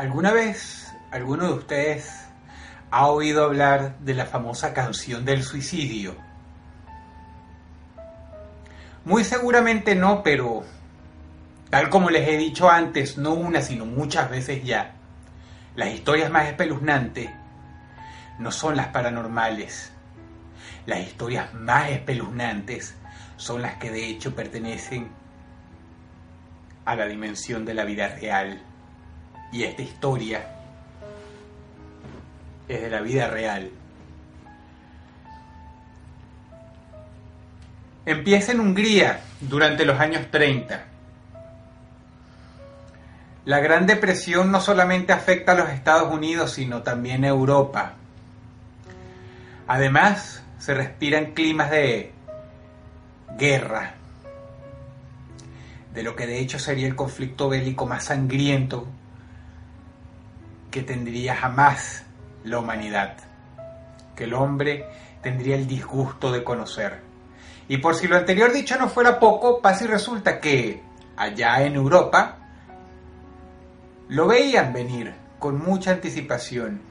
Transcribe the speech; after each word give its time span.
¿Alguna 0.00 0.32
vez 0.32 0.94
alguno 1.10 1.46
de 1.48 1.52
ustedes 1.52 2.10
ha 2.90 3.08
oído 3.08 3.44
hablar 3.44 3.98
de 3.98 4.14
la 4.14 4.24
famosa 4.24 4.72
canción 4.72 5.26
del 5.26 5.42
suicidio? 5.42 6.16
Muy 9.04 9.24
seguramente 9.24 9.94
no, 9.94 10.22
pero 10.22 10.64
tal 11.68 11.90
como 11.90 12.08
les 12.08 12.26
he 12.26 12.38
dicho 12.38 12.70
antes, 12.70 13.18
no 13.18 13.34
una, 13.34 13.60
sino 13.60 13.84
muchas 13.84 14.30
veces 14.30 14.64
ya, 14.64 14.94
las 15.76 15.90
historias 15.90 16.30
más 16.30 16.46
espeluznantes 16.46 17.28
no 18.38 18.50
son 18.52 18.76
las 18.76 18.86
paranormales. 18.86 19.92
Las 20.86 21.00
historias 21.00 21.52
más 21.52 21.90
espeluznantes 21.90 22.94
son 23.36 23.60
las 23.60 23.74
que 23.74 23.90
de 23.90 24.06
hecho 24.06 24.34
pertenecen 24.34 25.10
a 26.86 26.96
la 26.96 27.04
dimensión 27.04 27.66
de 27.66 27.74
la 27.74 27.84
vida 27.84 28.08
real. 28.08 28.62
Y 29.52 29.64
esta 29.64 29.82
historia 29.82 30.46
es 32.68 32.80
de 32.80 32.90
la 32.90 33.00
vida 33.00 33.28
real. 33.28 33.70
Empieza 38.06 38.52
en 38.52 38.60
Hungría 38.60 39.20
durante 39.40 39.84
los 39.84 39.98
años 39.98 40.30
30. 40.30 40.84
La 43.44 43.60
Gran 43.60 43.86
Depresión 43.86 44.52
no 44.52 44.60
solamente 44.60 45.12
afecta 45.12 45.52
a 45.52 45.54
los 45.56 45.70
Estados 45.70 46.12
Unidos, 46.12 46.52
sino 46.52 46.82
también 46.82 47.24
a 47.24 47.28
Europa. 47.28 47.94
Además, 49.66 50.42
se 50.58 50.74
respiran 50.74 51.32
climas 51.32 51.70
de 51.70 52.12
guerra, 53.36 53.94
de 55.94 56.02
lo 56.02 56.14
que 56.14 56.26
de 56.26 56.38
hecho 56.38 56.58
sería 56.58 56.86
el 56.86 56.94
conflicto 56.94 57.48
bélico 57.48 57.86
más 57.86 58.04
sangriento 58.04 58.86
que 60.70 60.82
tendría 60.82 61.34
jamás 61.36 62.04
la 62.44 62.58
humanidad, 62.58 63.16
que 64.16 64.24
el 64.24 64.34
hombre 64.34 64.86
tendría 65.22 65.56
el 65.56 65.66
disgusto 65.66 66.32
de 66.32 66.44
conocer. 66.44 67.00
Y 67.68 67.78
por 67.78 67.94
si 67.94 68.08
lo 68.08 68.16
anterior 68.16 68.52
dicho 68.52 68.76
no 68.78 68.88
fuera 68.88 69.18
poco, 69.20 69.60
pasa 69.60 69.84
y 69.84 69.88
resulta 69.88 70.40
que 70.40 70.82
allá 71.16 71.62
en 71.62 71.74
Europa 71.74 72.38
lo 74.08 74.26
veían 74.26 74.72
venir 74.72 75.14
con 75.38 75.58
mucha 75.58 75.92
anticipación. 75.92 76.82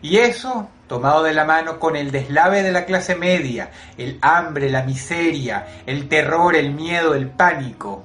Y 0.00 0.18
eso, 0.18 0.68
tomado 0.86 1.24
de 1.24 1.34
la 1.34 1.44
mano 1.44 1.80
con 1.80 1.96
el 1.96 2.12
deslave 2.12 2.62
de 2.62 2.70
la 2.70 2.84
clase 2.84 3.16
media, 3.16 3.70
el 3.96 4.18
hambre, 4.22 4.70
la 4.70 4.84
miseria, 4.84 5.82
el 5.86 6.08
terror, 6.08 6.54
el 6.54 6.72
miedo, 6.72 7.14
el 7.14 7.28
pánico, 7.30 8.04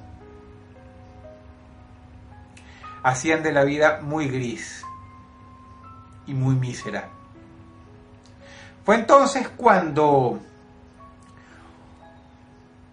hacían 3.04 3.44
de 3.44 3.52
la 3.52 3.64
vida 3.64 4.00
muy 4.02 4.28
gris 4.28 4.84
y 6.28 6.34
muy 6.34 6.56
mísera. 6.56 7.10
Fue 8.84 8.96
entonces 8.96 9.48
cuando 9.50 10.40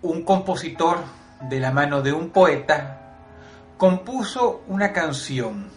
un 0.03 0.23
compositor 0.23 0.99
de 1.49 1.61
la 1.61 1.73
mano 1.73 2.03
de 2.03 2.13
un 2.13 2.31
poeta 2.31 3.01
compuso 3.77 4.63
una 4.69 4.93
canción. 4.93 5.69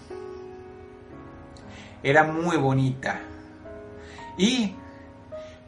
Era 2.04 2.24
muy 2.24 2.58
bonita. 2.58 3.22
Y 4.38 4.76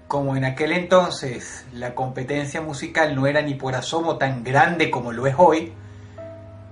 como 0.07 0.35
en 0.35 0.45
aquel 0.45 0.73
entonces 0.73 1.65
la 1.73 1.95
competencia 1.95 2.61
musical 2.61 3.15
no 3.15 3.25
era 3.25 3.41
ni 3.41 3.55
por 3.55 3.75
asomo 3.75 4.17
tan 4.17 4.43
grande 4.43 4.91
como 4.91 5.11
lo 5.11 5.27
es 5.27 5.35
hoy, 5.37 5.73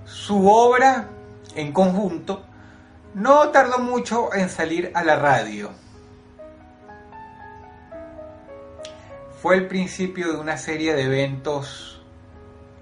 su 0.04 0.48
obra 0.48 1.08
en 1.54 1.72
conjunto 1.72 2.44
no 3.14 3.50
tardó 3.50 3.78
mucho 3.78 4.34
en 4.34 4.48
salir 4.48 4.90
a 4.94 5.04
la 5.04 5.16
radio. 5.16 5.70
Fue 9.40 9.56
el 9.56 9.68
principio 9.68 10.32
de 10.32 10.38
una 10.38 10.56
serie 10.56 10.94
de 10.94 11.02
eventos 11.02 12.02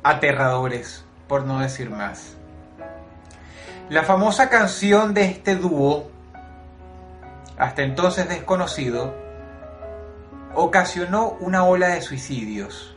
aterradores, 0.03 1.05
por 1.29 1.45
no 1.45 1.61
decir 1.61 1.91
más. 1.91 2.37
La 3.91 4.05
famosa 4.05 4.49
canción 4.49 5.13
de 5.13 5.27
este 5.27 5.57
dúo, 5.57 6.11
hasta 7.59 7.83
entonces 7.83 8.29
desconocido, 8.29 9.15
ocasionó 10.55 11.37
una 11.41 11.65
ola 11.65 11.89
de 11.89 12.01
suicidios. 12.01 12.97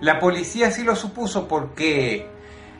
La 0.00 0.18
policía 0.18 0.70
sí 0.70 0.82
lo 0.82 0.96
supuso 0.96 1.46
porque 1.46 2.28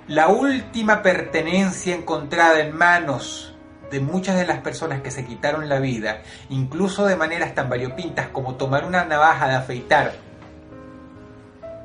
la 0.09 0.29
última 0.29 1.03
pertenencia 1.03 1.95
encontrada 1.95 2.61
en 2.61 2.75
manos 2.75 3.55
de 3.91 4.01
muchas 4.01 4.37
de 4.37 4.47
las 4.47 4.61
personas 4.61 5.03
que 5.03 5.11
se 5.11 5.27
quitaron 5.27 5.69
la 5.69 5.81
vida, 5.81 6.23
incluso 6.49 7.07
de 7.07 7.17
maneras 7.17 7.55
tan 7.55 7.69
variopintas 7.69 8.29
como 8.29 8.57
tomar 8.57 8.87
una 8.87 9.05
navaja 9.05 9.49
de 9.49 9.55
afeitar 9.55 10.13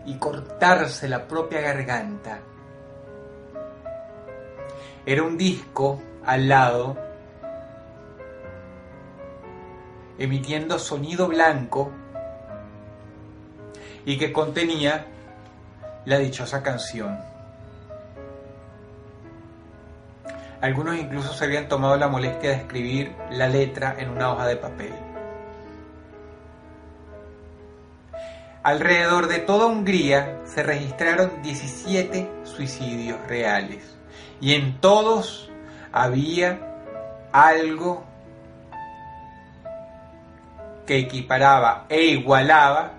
y 0.06 0.16
cortarse 0.16 1.09
la 1.09 1.28
propia 1.28 1.62
garganta, 1.62 2.39
era 5.06 5.23
un 5.23 5.38
disco 5.38 6.01
al 6.25 6.47
lado 6.47 6.97
emitiendo 10.17 10.79
sonido 10.79 11.28
blanco 11.28 11.91
y 14.06 14.17
que 14.17 14.31
contenía 14.31 15.07
la 16.06 16.19
dichosa 16.19 16.63
canción. 16.63 17.32
Algunos 20.63 20.96
incluso 20.96 21.34
se 21.34 21.44
habían 21.44 21.68
tomado 21.68 21.97
la 21.97 22.07
molestia 22.07 22.51
de 22.51 22.56
escribir 22.56 23.13
la 23.31 23.50
letra 23.50 23.97
en 23.97 24.09
una 24.09 24.31
hoja 24.31 24.47
de 24.47 24.56
papel. 24.56 24.94
Alrededor 28.63 29.27
de 29.27 29.39
toda 29.39 29.65
Hungría 29.65 30.39
se 30.45 30.63
registraron 30.63 31.42
17 31.42 32.30
suicidios 32.45 33.19
reales 33.27 33.98
y 34.39 34.54
en 34.54 34.80
todos 34.80 35.51
había 35.92 36.62
algo 37.33 38.06
que 40.88 40.98
equiparaba 40.98 41.88
e 41.89 42.04
igualaba 42.04 42.94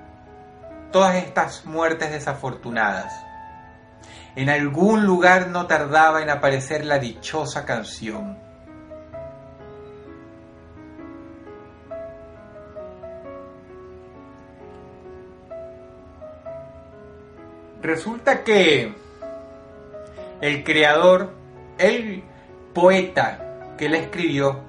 todas 0.92 1.14
estas 1.14 1.64
muertes 1.64 2.10
desafortunadas. 2.10 3.23
En 4.36 4.50
algún 4.50 5.06
lugar 5.06 5.48
no 5.48 5.66
tardaba 5.66 6.22
en 6.22 6.30
aparecer 6.30 6.84
la 6.84 6.98
dichosa 6.98 7.64
canción. 7.64 8.36
Resulta 17.80 18.42
que 18.42 18.94
el 20.40 20.64
creador, 20.64 21.30
el 21.78 22.24
poeta 22.72 23.76
que 23.78 23.88
la 23.88 23.98
escribió, 23.98 24.62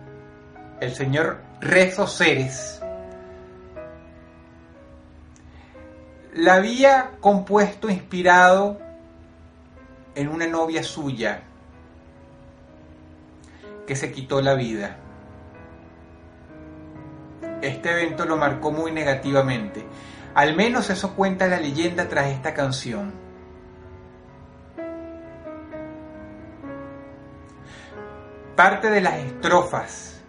el 0.80 0.94
señor 0.94 1.40
Rezo 1.60 2.08
Ceres, 2.08 2.82
la 6.34 6.56
había 6.56 7.12
compuesto 7.22 7.90
inspirado 7.90 8.85
en 10.16 10.30
una 10.30 10.48
novia 10.48 10.82
suya 10.82 11.44
que 13.86 13.96
se 13.96 14.12
quitó 14.12 14.42
la 14.42 14.56
vida. 14.56 14.98
Este 17.62 17.92
evento 17.92 18.26
lo 18.26 18.38
marcó 18.38 18.72
muy 18.72 18.92
negativamente. 18.92 19.86
Al 20.34 20.56
menos 20.56 20.90
eso 20.90 21.14
cuenta 21.16 21.48
la 21.48 21.60
leyenda 21.60 22.10
tras 22.10 22.28
esta 22.28 22.54
canción. 22.54 23.14
Parte 28.56 28.90
de 28.90 29.02
las 29.02 29.16
estrofas 29.16 30.22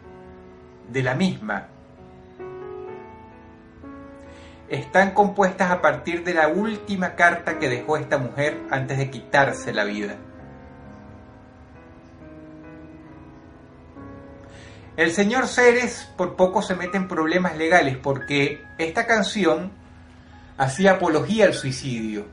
de 0.88 1.02
la 1.02 1.14
misma 1.14 1.68
están 4.68 5.12
compuestas 5.12 5.70
a 5.70 5.80
partir 5.80 6.24
de 6.24 6.34
la 6.34 6.48
última 6.48 7.14
carta 7.14 7.58
que 7.58 7.68
dejó 7.68 7.96
esta 7.96 8.18
mujer 8.18 8.60
antes 8.70 8.98
de 8.98 9.10
quitarse 9.10 9.72
la 9.72 9.84
vida. 9.84 10.16
El 14.96 15.12
señor 15.12 15.46
Ceres 15.46 16.10
por 16.16 16.36
poco 16.36 16.62
se 16.62 16.74
mete 16.74 16.96
en 16.96 17.06
problemas 17.06 17.56
legales 17.56 17.98
porque 17.98 18.64
esta 18.78 19.06
canción 19.06 19.70
hacía 20.56 20.92
apología 20.92 21.44
al 21.44 21.54
suicidio. 21.54 22.26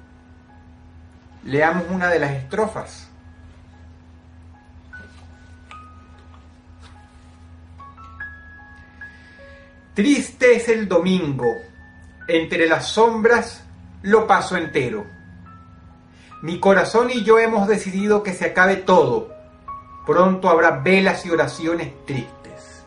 Leamos 1.43 1.83
una 1.89 2.09
de 2.09 2.19
las 2.19 2.31
estrofas. 2.31 3.09
Triste 9.93 10.55
es 10.55 10.69
el 10.69 10.87
domingo, 10.87 11.53
entre 12.27 12.67
las 12.67 12.87
sombras 12.87 13.63
lo 14.01 14.27
paso 14.27 14.57
entero. 14.57 15.05
Mi 16.41 16.59
corazón 16.59 17.09
y 17.09 17.23
yo 17.23 17.39
hemos 17.39 17.67
decidido 17.67 18.23
que 18.23 18.33
se 18.33 18.45
acabe 18.45 18.75
todo. 18.75 19.33
Pronto 20.05 20.49
habrá 20.49 20.71
velas 20.71 21.25
y 21.25 21.29
oraciones 21.29 21.93
tristes. 22.05 22.83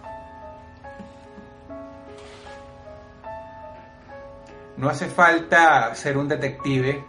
No 4.76 4.90
hace 4.90 5.06
falta 5.06 5.94
ser 5.94 6.18
un 6.18 6.28
detective 6.28 7.02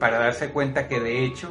para 0.00 0.18
darse 0.18 0.50
cuenta 0.50 0.88
que 0.88 0.98
de 0.98 1.24
hecho 1.24 1.50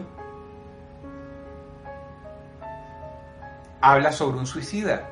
habla 3.79 4.11
sobre 4.11 4.39
un 4.39 4.47
suicida, 4.47 5.07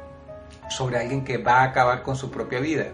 sobre 0.70 0.98
alguien 0.98 1.24
que 1.24 1.38
va 1.38 1.60
a 1.60 1.64
acabar 1.66 2.02
con 2.02 2.16
su 2.16 2.32
propia 2.32 2.60
vida. 2.60 2.86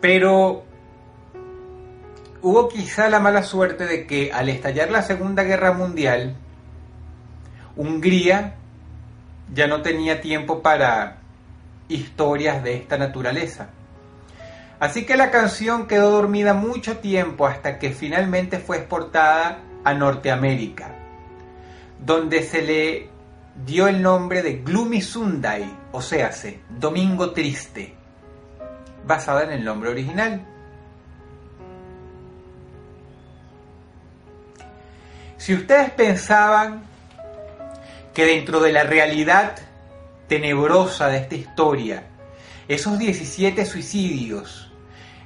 Pero 0.00 0.64
hubo 2.42 2.68
quizá 2.68 3.08
la 3.08 3.20
mala 3.20 3.42
suerte 3.42 3.86
de 3.86 4.06
que 4.06 4.32
al 4.32 4.48
estallar 4.48 4.90
la 4.90 5.02
Segunda 5.02 5.42
Guerra 5.42 5.72
Mundial, 5.72 6.36
Hungría 7.76 8.54
ya 9.52 9.66
no 9.66 9.82
tenía 9.82 10.20
tiempo 10.20 10.62
para 10.62 11.18
historias 11.88 12.62
de 12.62 12.74
esta 12.76 12.98
naturaleza. 12.98 13.70
Así 14.80 15.06
que 15.06 15.16
la 15.16 15.30
canción 15.30 15.86
quedó 15.86 16.10
dormida 16.10 16.54
mucho 16.54 16.98
tiempo 16.98 17.46
hasta 17.46 17.78
que 17.78 17.90
finalmente 17.90 18.58
fue 18.58 18.78
exportada 18.78 19.58
a 19.84 19.94
Norteamérica, 19.94 20.94
donde 22.04 22.42
se 22.42 22.62
le 22.62 23.08
dio 23.66 23.88
el 23.88 24.02
nombre 24.02 24.42
de 24.42 24.58
Gloomy 24.58 25.00
Sunday, 25.00 25.68
o 25.90 26.00
sea, 26.00 26.30
Domingo 26.68 27.32
Triste, 27.32 27.97
basada 29.08 29.42
en 29.42 29.50
el 29.50 29.64
nombre 29.64 29.90
original. 29.90 30.46
Si 35.38 35.54
ustedes 35.54 35.90
pensaban 35.90 36.82
que 38.12 38.26
dentro 38.26 38.60
de 38.60 38.70
la 38.70 38.84
realidad 38.84 39.56
tenebrosa 40.28 41.08
de 41.08 41.18
esta 41.18 41.34
historia, 41.36 42.04
esos 42.68 42.98
17 42.98 43.64
suicidios 43.64 44.70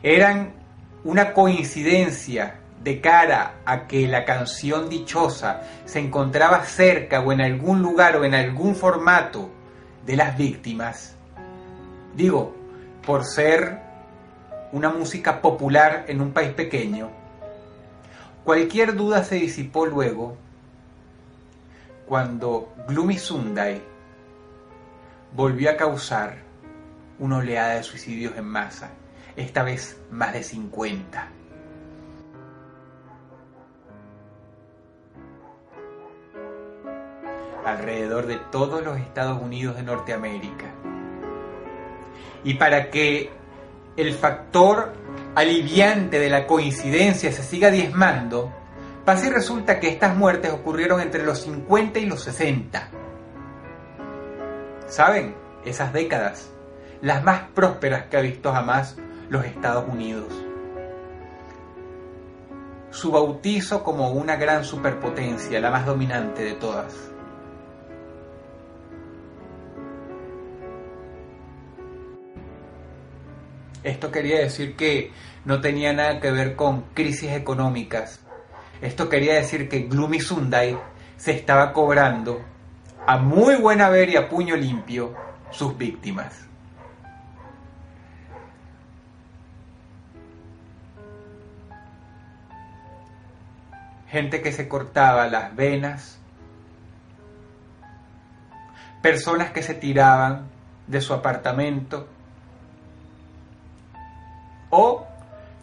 eran 0.02 0.52
una 1.02 1.32
coincidencia 1.32 2.61
de 2.84 3.00
cara 3.00 3.55
a 3.64 3.88
que 3.88 4.06
la 4.06 4.25
canción 4.25 4.88
dichosa 4.88 5.62
se 5.84 5.99
encontraba 5.99 6.64
cerca 6.64 7.20
o 7.20 7.32
en 7.32 7.40
algún 7.40 7.82
lugar 7.82 8.17
o 8.17 8.25
en 8.25 8.34
algún 8.34 8.76
formato 8.76 9.50
de 10.06 10.17
las 10.17 10.37
víctimas, 10.37 11.17
digo, 12.14 12.61
por 13.06 13.25
ser 13.25 13.81
una 14.72 14.90
música 14.90 15.40
popular 15.40 16.04
en 16.08 16.20
un 16.20 16.32
país 16.32 16.52
pequeño, 16.52 17.10
Cualquier 18.44 18.96
duda 18.96 19.22
se 19.22 19.37
disipó 19.37 19.87
luego 19.87 20.37
cuando 22.08 22.75
Gloomy 22.88 23.16
Sunday 23.16 23.81
volvió 25.32 25.70
a 25.70 25.76
causar 25.76 26.38
una 27.20 27.37
oleada 27.37 27.75
de 27.75 27.84
suicidios 27.84 28.37
en 28.37 28.44
masa, 28.44 28.90
esta 29.37 29.62
vez 29.62 29.96
más 30.10 30.32
de 30.32 30.43
50. 30.43 31.28
alrededor 37.64 38.26
de 38.26 38.38
todos 38.50 38.82
los 38.82 38.98
Estados 38.98 39.40
Unidos 39.40 39.76
de 39.76 39.84
Norteamérica. 39.84 40.81
Y 42.44 42.54
para 42.54 42.90
que 42.90 43.30
el 43.96 44.14
factor 44.14 44.92
aliviante 45.34 46.18
de 46.18 46.30
la 46.30 46.46
coincidencia 46.46 47.32
se 47.32 47.42
siga 47.42 47.70
diezmando, 47.70 48.52
pasa 49.04 49.26
y 49.26 49.30
resulta 49.30 49.80
que 49.80 49.88
estas 49.88 50.16
muertes 50.16 50.52
ocurrieron 50.52 51.00
entre 51.00 51.24
los 51.24 51.40
50 51.40 51.98
y 51.98 52.06
los 52.06 52.22
60. 52.24 52.88
¿Saben? 54.86 55.34
Esas 55.64 55.92
décadas, 55.92 56.50
las 57.00 57.22
más 57.22 57.42
prósperas 57.54 58.06
que 58.06 58.16
ha 58.16 58.20
visto 58.20 58.52
jamás 58.52 58.96
los 59.28 59.44
Estados 59.44 59.88
Unidos. 59.88 60.32
Su 62.90 63.10
bautizo 63.10 63.82
como 63.82 64.10
una 64.10 64.36
gran 64.36 64.64
superpotencia, 64.64 65.60
la 65.60 65.70
más 65.70 65.86
dominante 65.86 66.44
de 66.44 66.52
todas. 66.52 67.11
Esto 73.82 74.12
quería 74.12 74.39
decir 74.39 74.77
que 74.77 75.10
no 75.44 75.60
tenía 75.60 75.93
nada 75.93 76.20
que 76.20 76.31
ver 76.31 76.55
con 76.55 76.82
crisis 76.94 77.32
económicas. 77.32 78.20
Esto 78.81 79.08
quería 79.08 79.34
decir 79.34 79.69
que 79.69 79.81
Gloomy 79.81 80.20
Sunday 80.20 80.79
se 81.17 81.32
estaba 81.32 81.72
cobrando 81.72 82.44
a 83.06 83.19
muy 83.19 83.56
buena 83.56 83.89
ver 83.89 84.10
y 84.10 84.17
a 84.17 84.29
puño 84.29 84.56
limpio 84.56 85.15
sus 85.51 85.77
víctimas. 85.77 86.48
Gente 94.08 94.43
que 94.43 94.53
se 94.53 94.69
cortaba 94.69 95.27
las 95.27 95.56
venas, 95.56 96.20
personas 99.01 99.51
que 99.51 99.62
se 99.62 99.74
tiraban 99.74 100.48
de 100.86 101.01
su 101.01 101.15
apartamento, 101.15 102.06
o 104.72 105.06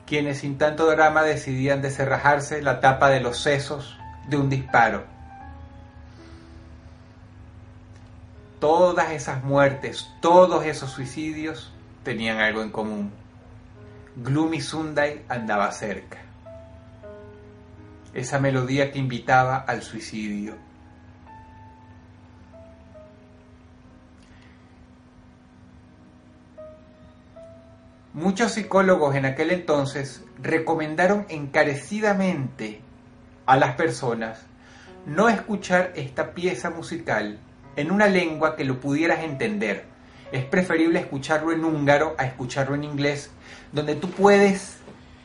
quienes 0.06 0.38
sin 0.40 0.60
tanto 0.60 0.88
drama 0.90 1.24
decidían 1.24 1.82
deserrajarse 1.82 2.62
la 2.62 2.80
tapa 2.80 3.10
de 3.10 3.20
los 3.20 3.40
sesos 3.40 3.98
de 4.28 4.38
un 4.38 4.50
disparo. 4.50 5.04
Todas 8.60 9.12
esas 9.12 9.44
muertes, 9.44 10.08
todos 10.22 10.64
esos 10.66 10.92
suicidios 10.92 11.72
tenían 12.04 12.38
algo 12.40 12.62
en 12.62 12.70
común. 12.70 13.12
Gloomy 14.16 14.62
Sunday 14.62 15.26
andaba 15.28 15.72
cerca. 15.72 16.20
Esa 18.14 18.40
melodía 18.40 18.92
que 18.92 19.00
invitaba 19.00 19.58
al 19.58 19.82
suicidio. 19.82 20.69
Muchos 28.20 28.52
psicólogos 28.52 29.16
en 29.16 29.26
aquel 29.26 29.50
entonces 29.50 30.26
recomendaron 30.42 31.26
encarecidamente 31.30 32.82
a 33.46 33.56
las 33.56 33.76
personas 33.76 34.42
no 35.06 35.30
escuchar 35.30 35.94
esta 35.96 36.34
pieza 36.34 36.70
musical 36.70 37.40
en 37.78 37.92
una 37.92 38.08
lengua 38.08 38.58
que 38.58 38.66
lo 38.66 38.82
pudieras 38.82 39.24
entender. 39.24 39.86
Es 40.34 40.44
preferible 40.44 41.00
escucharlo 41.00 41.54
en 41.54 41.64
húngaro 41.64 42.16
a 42.18 42.26
escucharlo 42.26 42.76
en 42.76 42.84
inglés, 42.84 43.32
donde 43.72 43.96
tú 43.96 44.10
puedes 44.12 44.80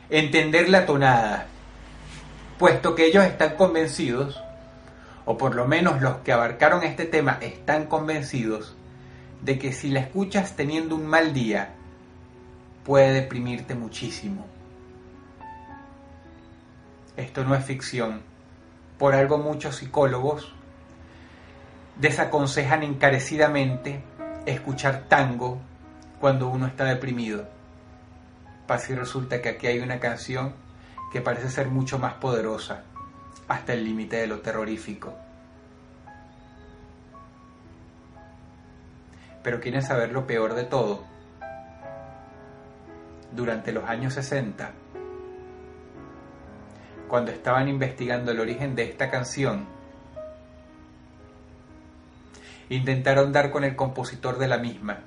entender 0.09 0.69
la 0.69 0.85
tonada, 0.85 1.47
puesto 2.57 2.95
que 2.95 3.07
ellos 3.07 3.25
están 3.25 3.57
convencidos, 3.57 4.41
o 5.25 5.37
por 5.37 5.55
lo 5.55 5.67
menos 5.67 6.01
los 6.01 6.19
que 6.19 6.31
abarcaron 6.31 6.81
este 6.83 7.03
tema 7.03 7.39
están 7.41 7.87
convencidos, 7.87 8.77
de 9.41 9.59
que 9.59 9.73
si 9.73 9.89
la 9.89 9.99
escuchas 9.99 10.55
teniendo 10.55 10.95
un 10.95 11.05
mal 11.07 11.33
día, 11.33 11.74
puede 12.85 13.13
deprimirte 13.13 13.73
muchísimo. 13.73 14.45
Esto 17.17 17.43
no 17.43 17.55
es 17.55 17.65
ficción. 17.65 18.21
Por 18.99 19.15
algo 19.15 19.39
muchos 19.39 19.77
psicólogos 19.77 20.53
desaconsejan 21.97 22.83
encarecidamente 22.83 24.03
escuchar 24.45 25.05
tango 25.09 25.57
cuando 26.21 26.47
uno 26.47 26.67
está 26.67 26.85
deprimido. 26.85 27.47
Pasa 28.67 28.93
y 28.93 28.95
resulta 28.95 29.41
que 29.41 29.49
aquí 29.49 29.67
hay 29.67 29.79
una 29.79 29.99
canción 29.99 30.53
que 31.11 31.21
parece 31.21 31.49
ser 31.49 31.67
mucho 31.67 31.97
más 31.97 32.13
poderosa, 32.15 32.83
hasta 33.47 33.73
el 33.73 33.83
límite 33.83 34.17
de 34.17 34.27
lo 34.27 34.41
terrorífico. 34.41 35.13
Pero 39.41 39.59
quieren 39.59 39.81
saber 39.81 40.11
lo 40.11 40.27
peor 40.27 40.53
de 40.53 40.63
todo 40.63 41.14
durante 43.35 43.71
los 43.71 43.83
años 43.85 44.13
60, 44.13 44.71
cuando 47.07 47.31
estaban 47.31 47.67
investigando 47.67 48.31
el 48.31 48.39
origen 48.39 48.75
de 48.75 48.83
esta 48.83 49.11
canción, 49.11 49.67
intentaron 52.69 53.31
dar 53.31 53.51
con 53.51 53.63
el 53.63 53.75
compositor 53.75 54.37
de 54.37 54.47
la 54.47 54.57
misma. 54.57 54.99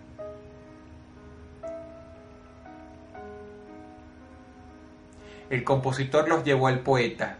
El 5.50 5.64
compositor 5.64 6.28
los 6.28 6.44
llevó 6.44 6.68
al 6.68 6.80
poeta, 6.80 7.38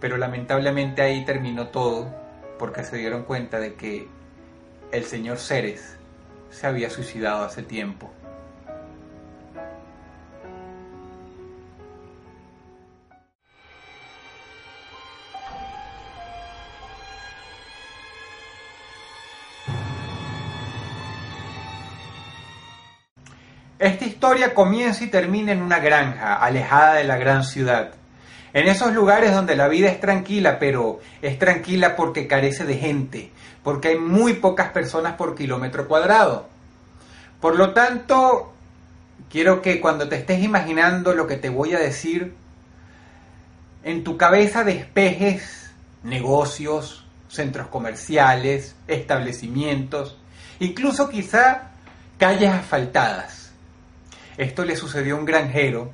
pero 0.00 0.16
lamentablemente 0.16 1.02
ahí 1.02 1.24
terminó 1.24 1.68
todo 1.68 2.14
porque 2.58 2.84
se 2.84 2.96
dieron 2.96 3.24
cuenta 3.24 3.58
de 3.58 3.74
que 3.74 4.08
el 4.92 5.04
señor 5.04 5.38
Ceres 5.38 5.96
se 6.50 6.66
había 6.66 6.88
suicidado 6.88 7.44
hace 7.44 7.62
tiempo. 7.62 8.10
Historia 24.26 24.54
comienza 24.54 25.04
y 25.04 25.06
termina 25.06 25.52
en 25.52 25.62
una 25.62 25.78
granja, 25.78 26.34
alejada 26.34 26.94
de 26.94 27.04
la 27.04 27.16
gran 27.16 27.44
ciudad. 27.44 27.92
En 28.52 28.66
esos 28.66 28.92
lugares 28.92 29.32
donde 29.32 29.54
la 29.54 29.68
vida 29.68 29.88
es 29.88 30.00
tranquila, 30.00 30.58
pero 30.58 30.98
es 31.22 31.38
tranquila 31.38 31.94
porque 31.94 32.26
carece 32.26 32.64
de 32.64 32.76
gente, 32.76 33.30
porque 33.62 33.90
hay 33.90 33.98
muy 33.98 34.32
pocas 34.32 34.70
personas 34.72 35.14
por 35.14 35.36
kilómetro 35.36 35.86
cuadrado. 35.86 36.48
Por 37.40 37.54
lo 37.54 37.72
tanto, 37.72 38.52
quiero 39.30 39.62
que 39.62 39.80
cuando 39.80 40.08
te 40.08 40.16
estés 40.16 40.42
imaginando 40.42 41.14
lo 41.14 41.28
que 41.28 41.36
te 41.36 41.48
voy 41.48 41.74
a 41.74 41.78
decir, 41.78 42.34
en 43.84 44.02
tu 44.02 44.16
cabeza 44.16 44.64
despejes 44.64 45.70
negocios, 46.02 47.06
centros 47.28 47.68
comerciales, 47.68 48.74
establecimientos, 48.88 50.18
incluso 50.58 51.08
quizá 51.08 51.70
calles 52.18 52.50
asfaltadas. 52.50 53.45
Esto 54.36 54.64
le 54.64 54.76
sucedió 54.76 55.16
a 55.16 55.18
un 55.18 55.24
granjero 55.24 55.90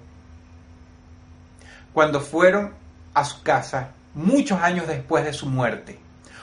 cuando 1.93 2.21
fueron 2.21 2.73
a 3.15 3.25
su 3.25 3.43
casa 3.43 3.91
muchos 4.15 4.61
años 4.61 4.87
después 4.87 5.25
de 5.25 5.33
su 5.33 5.47
muerte. 5.47 5.99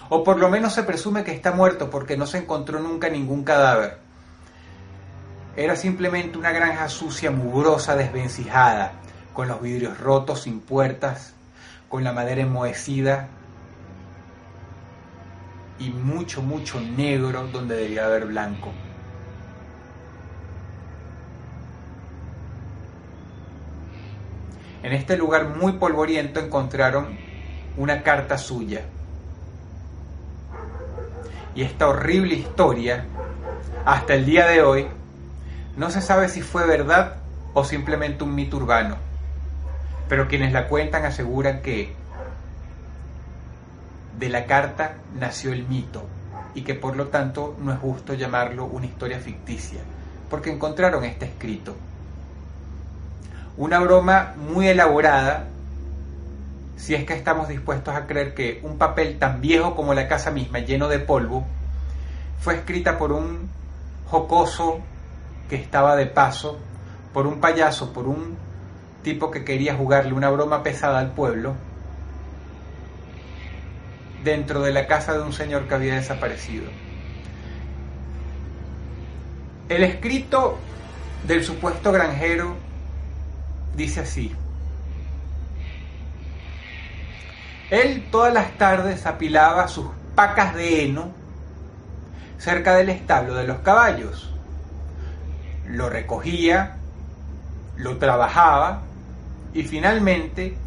O 0.09 0.23
por 0.23 0.39
lo 0.39 0.49
menos 0.49 0.73
se 0.73 0.83
presume 0.83 1.23
que 1.23 1.33
está 1.33 1.51
muerto 1.51 1.89
porque 1.89 2.17
no 2.17 2.25
se 2.25 2.39
encontró 2.39 2.79
nunca 2.79 3.09
ningún 3.09 3.43
cadáver. 3.43 3.97
Era 5.55 5.75
simplemente 5.75 6.37
una 6.37 6.51
granja 6.51 6.87
sucia, 6.87 7.31
mugrosa, 7.31 7.95
desvencijada, 7.95 8.93
con 9.33 9.47
los 9.47 9.61
vidrios 9.61 9.99
rotos, 9.99 10.43
sin 10.43 10.61
puertas, 10.61 11.33
con 11.89 12.03
la 12.03 12.13
madera 12.13 12.41
enmohecida 12.41 13.27
y 15.79 15.89
mucho, 15.89 16.41
mucho 16.41 16.79
negro 16.79 17.47
donde 17.47 17.75
debía 17.75 18.05
haber 18.05 18.25
blanco. 18.25 18.71
En 24.81 24.93
este 24.93 25.17
lugar 25.17 25.57
muy 25.57 25.74
polvoriento 25.74 26.39
encontraron 26.39 27.17
una 27.75 28.01
carta 28.01 28.38
suya. 28.38 28.81
Y 31.53 31.63
esta 31.63 31.89
horrible 31.89 32.36
historia, 32.36 33.05
hasta 33.86 34.13
el 34.13 34.25
día 34.25 34.48
de 34.48 34.62
hoy, 34.62 34.88
no 35.75 35.89
se 35.89 36.01
sabe 36.01 36.29
si 36.29 36.41
fue 36.41 36.65
verdad 36.65 37.17
o 37.53 37.65
simplemente 37.65 38.24
un 38.24 38.36
mito 38.36 38.55
urbano. 38.55 38.95
Pero 40.07 40.27
quienes 40.27 40.53
la 40.53 40.67
cuentan 40.67 41.05
aseguran 41.05 41.62
que 41.62 41.93
de 44.17 44.29
la 44.29 44.45
carta 44.45 44.95
nació 45.17 45.51
el 45.51 45.67
mito 45.67 46.05
y 46.53 46.62
que 46.62 46.74
por 46.74 46.95
lo 46.95 47.07
tanto 47.07 47.57
no 47.59 47.74
es 47.74 47.79
justo 47.79 48.13
llamarlo 48.13 48.65
una 48.65 48.86
historia 48.86 49.19
ficticia, 49.19 49.81
porque 50.29 50.51
encontraron 50.51 51.03
este 51.03 51.25
escrito 51.25 51.75
una 53.59 53.79
broma 53.79 54.35
muy 54.37 54.69
elaborada, 54.69 55.47
si 56.77 56.95
es 56.95 57.03
que 57.03 57.13
estamos 57.13 57.49
dispuestos 57.49 57.93
a 57.93 58.07
creer 58.07 58.33
que 58.33 58.61
un 58.63 58.77
papel 58.77 59.19
tan 59.19 59.41
viejo 59.41 59.75
como 59.75 59.93
la 59.93 60.07
casa 60.07 60.31
misma, 60.31 60.59
lleno 60.59 60.87
de 60.87 60.99
polvo, 60.99 61.45
fue 62.39 62.55
escrita 62.55 62.97
por 62.97 63.11
un 63.11 63.49
jocoso 64.07 64.79
que 65.49 65.57
estaba 65.57 65.97
de 65.97 66.05
paso, 66.05 66.57
por 67.13 67.27
un 67.27 67.41
payaso, 67.41 67.91
por 67.91 68.07
un 68.07 68.37
tipo 69.03 69.29
que 69.29 69.43
quería 69.43 69.75
jugarle 69.75 70.13
una 70.13 70.29
broma 70.29 70.63
pesada 70.63 70.99
al 70.99 71.11
pueblo, 71.11 71.53
dentro 74.23 74.61
de 74.61 74.71
la 74.71 74.87
casa 74.87 75.11
de 75.13 75.21
un 75.21 75.33
señor 75.33 75.67
que 75.67 75.75
había 75.75 75.95
desaparecido. 75.95 76.67
El 79.67 79.83
escrito 79.83 80.57
del 81.27 81.43
supuesto 81.43 81.91
granjero 81.91 82.68
dice 83.75 84.01
así. 84.01 84.35
Él 87.69 88.07
todas 88.11 88.33
las 88.33 88.57
tardes 88.57 89.05
apilaba 89.05 89.67
sus 89.67 89.88
pacas 90.15 90.55
de 90.55 90.83
heno 90.83 91.11
cerca 92.39 92.75
del 92.75 92.89
establo 92.89 93.35
de 93.35 93.45
los 93.45 93.59
caballos. 93.59 94.33
Lo 95.67 95.89
recogía, 95.89 96.77
lo 97.77 97.97
trabajaba 97.97 98.81
y 99.53 99.63
finalmente 99.63 100.57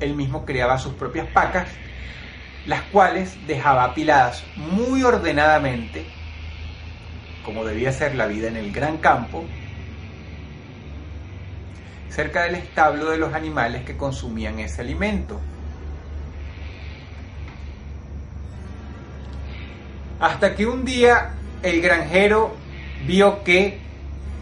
él 0.00 0.14
mismo 0.14 0.44
creaba 0.44 0.78
sus 0.78 0.94
propias 0.94 1.28
pacas, 1.28 1.68
las 2.66 2.82
cuales 2.82 3.36
dejaba 3.46 3.84
apiladas 3.84 4.44
muy 4.56 5.02
ordenadamente, 5.04 6.04
como 7.44 7.64
debía 7.64 7.92
ser 7.92 8.14
la 8.14 8.26
vida 8.26 8.48
en 8.48 8.56
el 8.56 8.72
gran 8.72 8.98
campo, 8.98 9.44
cerca 12.14 12.42
del 12.42 12.56
establo 12.56 13.10
de 13.10 13.18
los 13.18 13.34
animales 13.34 13.84
que 13.84 13.96
consumían 13.96 14.58
ese 14.58 14.82
alimento. 14.82 15.40
Hasta 20.20 20.54
que 20.54 20.66
un 20.66 20.84
día 20.84 21.30
el 21.62 21.80
granjero 21.80 22.54
vio 23.06 23.42
que 23.42 23.80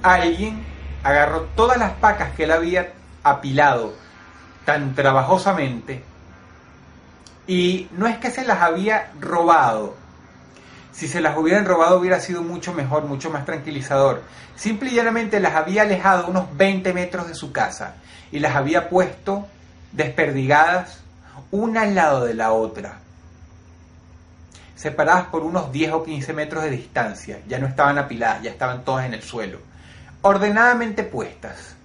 alguien 0.02 0.62
agarró 1.02 1.42
todas 1.56 1.78
las 1.78 1.92
pacas 1.92 2.32
que 2.34 2.44
él 2.44 2.50
había 2.50 2.92
apilado 3.22 3.94
tan 4.64 4.94
trabajosamente 4.94 6.02
y 7.46 7.88
no 7.92 8.06
es 8.06 8.18
que 8.18 8.30
se 8.30 8.44
las 8.44 8.62
había 8.62 9.10
robado, 9.18 9.96
si 11.00 11.08
se 11.08 11.22
las 11.22 11.38
hubieran 11.38 11.64
robado 11.64 11.98
hubiera 11.98 12.20
sido 12.20 12.42
mucho 12.42 12.74
mejor, 12.74 13.06
mucho 13.06 13.30
más 13.30 13.46
tranquilizador. 13.46 14.22
Simple 14.54 14.90
y 14.90 14.96
llanamente 14.96 15.40
las 15.40 15.54
había 15.54 15.80
alejado 15.80 16.26
unos 16.28 16.54
20 16.58 16.92
metros 16.92 17.26
de 17.26 17.34
su 17.34 17.52
casa 17.52 17.94
y 18.30 18.38
las 18.38 18.54
había 18.54 18.90
puesto 18.90 19.48
desperdigadas 19.92 21.00
una 21.52 21.84
al 21.84 21.94
lado 21.94 22.26
de 22.26 22.34
la 22.34 22.52
otra, 22.52 22.98
separadas 24.76 25.28
por 25.28 25.42
unos 25.42 25.72
10 25.72 25.92
o 25.92 26.04
15 26.04 26.34
metros 26.34 26.64
de 26.64 26.70
distancia. 26.70 27.40
Ya 27.48 27.58
no 27.58 27.66
estaban 27.66 27.96
apiladas, 27.96 28.42
ya 28.42 28.50
estaban 28.50 28.84
todas 28.84 29.06
en 29.06 29.14
el 29.14 29.22
suelo, 29.22 29.58
ordenadamente 30.20 31.02
puestas. 31.02 31.76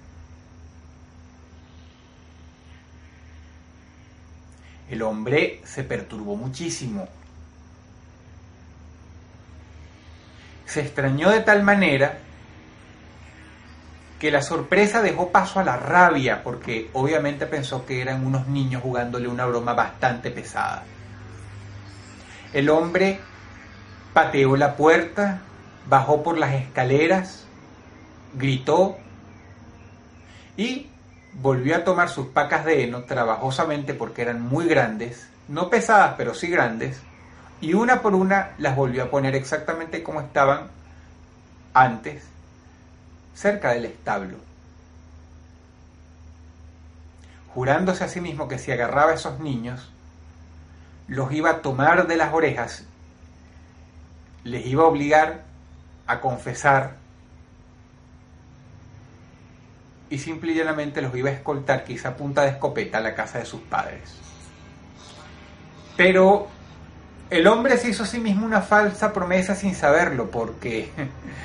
El 4.90 5.02
hombre 5.04 5.62
se 5.64 5.86
perturbó 5.86 6.36
muchísimo 6.36 7.08
se 10.76 10.82
extrañó 10.82 11.30
de 11.30 11.40
tal 11.40 11.64
manera 11.64 12.18
que 14.20 14.30
la 14.30 14.42
sorpresa 14.42 15.02
dejó 15.02 15.32
paso 15.32 15.62
a 15.62 15.64
la 15.64 15.78
rabia, 15.78 16.44
porque 16.44 16.90
obviamente 16.92 17.46
pensó 17.46 17.86
que 17.86 18.02
eran 18.02 18.26
unos 18.26 18.48
niños 18.48 18.84
jugándole 18.84 19.30
una 19.30 19.46
broma 19.46 19.74
bastante 19.74 20.32
pesada. 20.32 20.84
El 22.52 22.70
hombre 22.70 23.22
pateó 24.14 24.58
la 24.58 24.76
puerta, 24.76 25.40
bajó 25.88 26.24
por 26.24 26.38
las 26.38 26.54
escaleras, 26.56 27.46
gritó 28.34 28.98
y 30.58 30.90
volvió 31.36 31.78
a 31.78 31.86
tomar 31.86 32.10
sus 32.10 32.28
pacas 32.28 32.66
de 32.66 32.84
heno 32.84 33.06
trabajosamente 33.06 33.94
porque 33.94 34.24
eran 34.24 34.42
muy 34.42 34.68
grandes, 34.68 35.30
no 35.48 35.70
pesadas 35.70 36.16
pero 36.18 36.34
sí 36.34 36.50
grandes, 36.50 37.02
y 37.62 37.74
una 37.74 38.02
por 38.02 38.16
una 38.16 38.52
las 38.58 38.76
volvió 38.76 39.04
a 39.04 39.10
poner 39.10 39.36
exactamente 39.36 40.04
como 40.04 40.22
estaban 40.22 40.68
antes, 41.74 42.24
cerca 43.34 43.72
del 43.72 43.86
establo, 43.86 44.38
jurándose 47.54 48.04
a 48.04 48.08
sí 48.08 48.22
mismo 48.22 48.48
que 48.48 48.60
si 48.60 48.72
agarraba 48.72 49.12
a 49.12 49.16
esos 49.16 49.40
niños, 49.40 49.92
los 51.08 51.32
iba 51.32 51.50
a 51.50 51.62
tomar 51.62 52.08
de 52.08 52.18
las 52.18 52.34
orejas, 52.34 52.84
les 54.44 54.66
iba 54.66 54.84
a 54.84 54.88
obligar 54.88 55.44
a 56.08 56.22
confesar 56.22 56.98
y 60.10 60.20
simple 60.20 60.52
y 60.52 60.56
llanamente 60.56 61.02
los 61.02 61.16
iba 61.16 61.30
a 61.30 61.34
escoltar 61.34 61.84
quizá 61.84 62.10
a 62.10 62.16
punta 62.18 62.44
de 62.44 62.50
escopeta 62.50 63.00
a 63.00 63.02
la 63.02 63.16
casa 63.16 63.40
de 63.40 63.46
sus 63.46 63.62
padres. 63.62 64.16
Pero 65.98 66.48
el 67.30 67.48
hombre 67.48 67.78
se 67.78 67.90
hizo 67.90 68.04
a 68.04 68.08
sí 68.08 68.20
mismo 68.20 68.46
una 68.46 68.62
falsa 68.62 69.12
promesa 69.12 69.56
sin 69.56 69.76
saberlo, 69.76 70.30
porque 70.30 70.90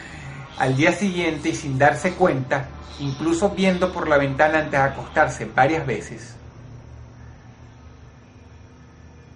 al 0.59 0.77
día 0.77 0.93
siguiente 0.93 1.51
y 1.51 1.55
sin 1.55 1.79
darse 1.79 2.13
cuenta, 2.13 2.67
incluso 2.99 3.51
viendo 3.51 3.93
por 3.93 4.09
la 4.09 4.19
ventana 4.19 4.59
antes 4.59 4.73
de 4.73 4.77
acostarse 4.79 5.51
varias 5.55 5.87
veces, 5.87 6.35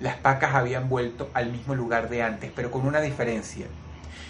las 0.00 0.16
pacas 0.16 0.54
habían 0.54 0.88
vuelto 0.88 1.30
al 1.32 1.50
mismo 1.50 1.74
lugar 1.74 2.10
de 2.10 2.22
antes, 2.22 2.52
pero 2.54 2.70
con 2.70 2.86
una 2.86 3.00
diferencia. 3.00 3.66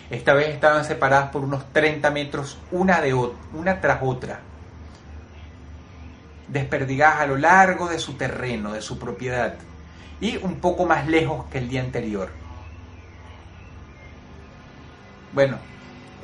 Esta 0.09 0.35
vez 0.35 0.51
estaban 0.51 0.85
separadas 0.85 1.31
por 1.31 1.43
unos 1.43 1.73
30 1.73 2.11
metros 2.11 2.59
una, 2.71 3.01
de 3.01 3.15
una 3.15 3.81
tras 3.81 4.01
otra, 4.03 4.41
desperdigadas 6.47 7.21
a 7.23 7.27
lo 7.27 7.39
largo 7.39 7.89
de 7.89 7.99
su 7.99 8.13
terreno, 8.15 8.73
de 8.73 8.83
su 8.83 8.99
propiedad 8.99 9.55
y 10.21 10.37
un 10.39 10.57
poco 10.57 10.87
más 10.87 11.07
lejos 11.07 11.47
que 11.51 11.59
el 11.59 11.69
día 11.69 11.81
anterior. 11.81 12.29
Bueno, 15.33 15.59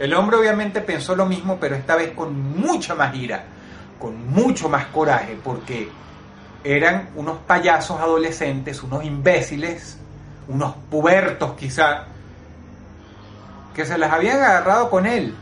El 0.01 0.15
hombre 0.15 0.39
obviamente 0.39 0.81
pensó 0.81 1.15
lo 1.15 1.27
mismo, 1.27 1.59
pero 1.61 1.77
esta 1.77 1.95
vez 1.95 2.13
con 2.13 2.59
mucha 2.59 2.95
más 2.95 3.15
ira, 3.15 3.45
con 3.99 4.31
mucho 4.31 4.71
más 4.71 4.87
coraje, 4.87 5.39
porque 5.45 5.91
eran 6.65 7.11
unos 7.17 7.37
payasos 7.41 8.01
adolescentes, 8.01 8.83
unos 8.83 9.05
imbéciles, 9.05 9.99
unos 10.49 10.75
pubertos 10.91 11.53
quizá, 11.53 12.07
que 13.75 13.85
se 13.85 13.99
las 13.99 14.11
habían 14.11 14.39
agarrado 14.39 14.89
con 14.89 15.05
él. 15.05 15.35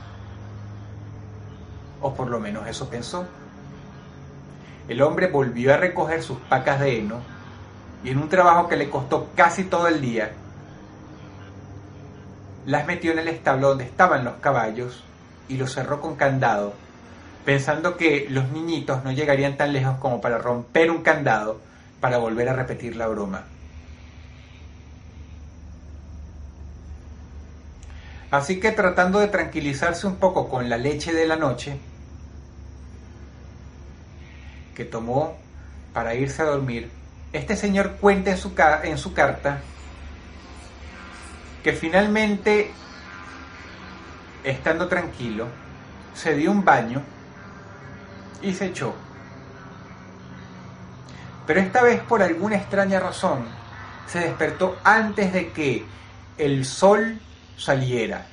O 2.00 2.14
por 2.14 2.26
lo 2.26 2.40
menos 2.40 2.66
eso 2.66 2.90
pensó. 2.90 3.28
El 4.88 5.02
hombre 5.02 5.28
volvió 5.28 5.72
a 5.72 5.76
recoger 5.76 6.20
sus 6.24 6.38
pacas 6.38 6.80
de 6.80 6.98
heno 6.98 7.20
y 8.04 8.10
en 8.10 8.18
un 8.18 8.28
trabajo 8.28 8.68
que 8.68 8.76
le 8.76 8.90
costó 8.90 9.30
casi 9.34 9.64
todo 9.64 9.88
el 9.88 10.00
día, 10.00 10.32
las 12.66 12.86
metió 12.86 13.12
en 13.12 13.18
el 13.18 13.28
establo 13.28 13.70
donde 13.70 13.84
estaban 13.84 14.24
los 14.24 14.34
caballos 14.36 15.02
y 15.48 15.56
los 15.56 15.72
cerró 15.72 16.00
con 16.00 16.16
candado, 16.16 16.74
pensando 17.44 17.96
que 17.96 18.26
los 18.28 18.50
niñitos 18.50 19.04
no 19.04 19.12
llegarían 19.12 19.56
tan 19.56 19.72
lejos 19.72 19.96
como 19.98 20.20
para 20.20 20.38
romper 20.38 20.90
un 20.90 21.02
candado 21.02 21.60
para 22.00 22.18
volver 22.18 22.48
a 22.48 22.52
repetir 22.52 22.96
la 22.96 23.08
broma. 23.08 23.44
Así 28.30 28.60
que 28.60 28.72
tratando 28.72 29.20
de 29.20 29.28
tranquilizarse 29.28 30.06
un 30.06 30.16
poco 30.16 30.48
con 30.48 30.68
la 30.68 30.76
leche 30.76 31.14
de 31.14 31.26
la 31.26 31.36
noche, 31.36 31.78
que 34.74 34.84
tomó 34.84 35.38
para 35.94 36.14
irse 36.14 36.42
a 36.42 36.46
dormir, 36.46 36.90
este 37.32 37.56
señor 37.56 37.96
cuenta 38.00 38.30
en 38.30 38.38
su, 38.38 38.52
en 38.82 38.98
su 38.98 39.12
carta 39.12 39.58
que 41.62 41.72
finalmente, 41.72 42.70
estando 44.44 44.88
tranquilo, 44.88 45.46
se 46.14 46.34
dio 46.34 46.50
un 46.50 46.64
baño 46.64 47.02
y 48.42 48.54
se 48.54 48.66
echó. 48.66 48.94
Pero 51.46 51.60
esta 51.60 51.82
vez 51.82 52.00
por 52.02 52.22
alguna 52.22 52.56
extraña 52.56 53.00
razón 53.00 53.46
se 54.06 54.20
despertó 54.20 54.78
antes 54.84 55.32
de 55.32 55.52
que 55.52 55.84
el 56.36 56.64
sol 56.64 57.18
saliera. 57.56 58.26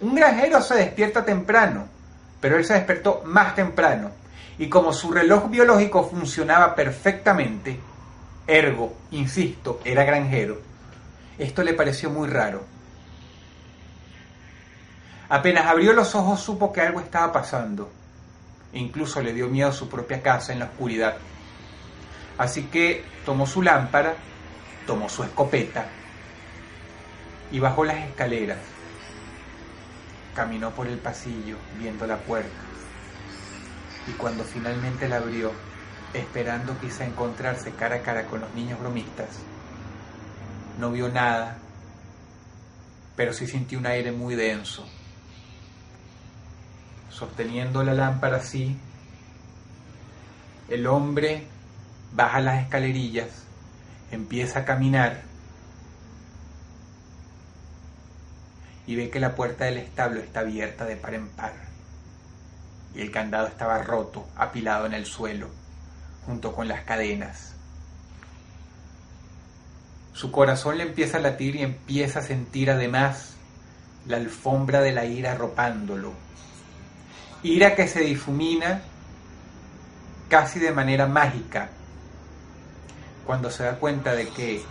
Un 0.00 0.14
granjero 0.14 0.60
se 0.60 0.74
despierta 0.74 1.24
temprano, 1.24 1.86
pero 2.40 2.56
él 2.56 2.64
se 2.64 2.74
despertó 2.74 3.22
más 3.24 3.54
temprano. 3.54 4.10
Y 4.58 4.68
como 4.68 4.92
su 4.92 5.10
reloj 5.10 5.50
biológico 5.50 6.08
funcionaba 6.08 6.74
perfectamente, 6.74 7.80
ergo, 8.46 8.94
insisto, 9.10 9.80
era 9.84 10.04
granjero, 10.04 10.60
esto 11.38 11.64
le 11.64 11.74
pareció 11.74 12.10
muy 12.10 12.28
raro. 12.28 12.62
Apenas 15.28 15.66
abrió 15.66 15.92
los 15.92 16.14
ojos 16.14 16.40
supo 16.40 16.72
que 16.72 16.80
algo 16.80 17.00
estaba 17.00 17.32
pasando. 17.32 17.90
E 18.72 18.78
incluso 18.78 19.20
le 19.20 19.32
dio 19.32 19.48
miedo 19.48 19.70
a 19.70 19.72
su 19.72 19.88
propia 19.88 20.22
casa 20.22 20.52
en 20.52 20.60
la 20.60 20.66
oscuridad. 20.66 21.16
Así 22.38 22.64
que 22.64 23.04
tomó 23.24 23.46
su 23.46 23.62
lámpara, 23.62 24.14
tomó 24.86 25.08
su 25.08 25.24
escopeta 25.24 25.86
y 27.50 27.58
bajó 27.58 27.84
las 27.84 27.96
escaleras. 27.98 28.58
Caminó 30.34 30.70
por 30.70 30.86
el 30.86 30.98
pasillo 30.98 31.56
viendo 31.78 32.06
la 32.06 32.18
puerta 32.18 32.73
y 34.06 34.12
cuando 34.12 34.44
finalmente 34.44 35.08
la 35.08 35.16
abrió, 35.16 35.52
esperando 36.12 36.78
quizá 36.78 37.04
encontrarse 37.04 37.72
cara 37.72 37.96
a 37.96 38.02
cara 38.02 38.26
con 38.26 38.40
los 38.40 38.54
niños 38.54 38.78
bromistas, 38.80 39.40
no 40.78 40.90
vio 40.90 41.08
nada, 41.08 41.58
pero 43.16 43.32
sí 43.32 43.46
sintió 43.46 43.78
un 43.78 43.86
aire 43.86 44.12
muy 44.12 44.34
denso. 44.34 44.86
Sosteniendo 47.10 47.82
la 47.84 47.94
lámpara 47.94 48.38
así, 48.38 48.76
el 50.68 50.86
hombre 50.86 51.46
baja 52.12 52.40
las 52.40 52.62
escalerillas, 52.62 53.28
empieza 54.10 54.60
a 54.60 54.64
caminar 54.64 55.22
y 58.86 58.96
ve 58.96 59.10
que 59.10 59.20
la 59.20 59.34
puerta 59.34 59.64
del 59.64 59.78
establo 59.78 60.20
está 60.20 60.40
abierta 60.40 60.84
de 60.84 60.96
par 60.96 61.14
en 61.14 61.28
par 61.28 61.73
y 62.94 63.00
el 63.00 63.10
candado 63.10 63.46
estaba 63.46 63.82
roto, 63.82 64.26
apilado 64.36 64.86
en 64.86 64.94
el 64.94 65.06
suelo, 65.06 65.48
junto 66.26 66.54
con 66.54 66.68
las 66.68 66.82
cadenas. 66.82 67.54
Su 70.12 70.30
corazón 70.30 70.78
le 70.78 70.84
empieza 70.84 71.18
a 71.18 71.20
latir 71.20 71.56
y 71.56 71.62
empieza 71.62 72.20
a 72.20 72.22
sentir 72.22 72.70
además 72.70 73.34
la 74.06 74.16
alfombra 74.18 74.80
de 74.80 74.92
la 74.92 75.04
ira 75.04 75.32
arropándolo. 75.32 76.12
Ira 77.42 77.74
que 77.74 77.88
se 77.88 78.00
difumina 78.00 78.82
casi 80.28 80.60
de 80.60 80.72
manera 80.72 81.06
mágica 81.06 81.68
cuando 83.26 83.50
se 83.50 83.64
da 83.64 83.76
cuenta 83.76 84.14
de 84.14 84.28
que 84.28 84.62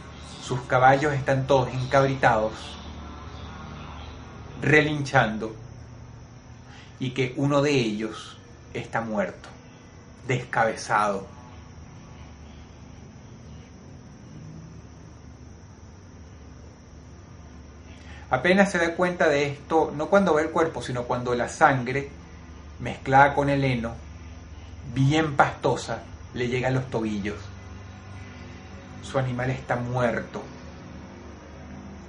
sus 0.42 0.62
caballos 0.62 1.14
están 1.14 1.48
todos 1.48 1.70
encabritados, 1.74 2.54
relinchando, 4.62 5.56
y 7.04 7.10
que 7.12 7.34
uno 7.36 7.62
de 7.62 7.72
ellos 7.72 8.38
está 8.74 9.02
muerto, 9.02 9.50
descabezado. 10.26 11.28
Apenas 18.30 18.72
se 18.72 18.78
da 18.78 18.96
cuenta 18.96 19.28
de 19.28 19.48
esto, 19.48 19.92
no 19.94 20.08
cuando 20.08 20.34
ve 20.34 20.44
el 20.44 20.52
cuerpo, 20.52 20.82
sino 20.82 21.04
cuando 21.04 21.36
la 21.36 21.50
sangre, 21.50 22.10
mezclada 22.80 23.34
con 23.34 23.50
el 23.50 23.66
heno, 23.66 23.92
bien 24.94 25.36
pastosa, 25.36 26.04
le 26.34 26.48
llega 26.48 26.70
a 26.70 26.72
los 26.72 26.90
tobillos. 26.90 27.36
Su 29.02 29.20
animal 29.20 29.50
está 29.50 29.76
muerto. 29.76 30.42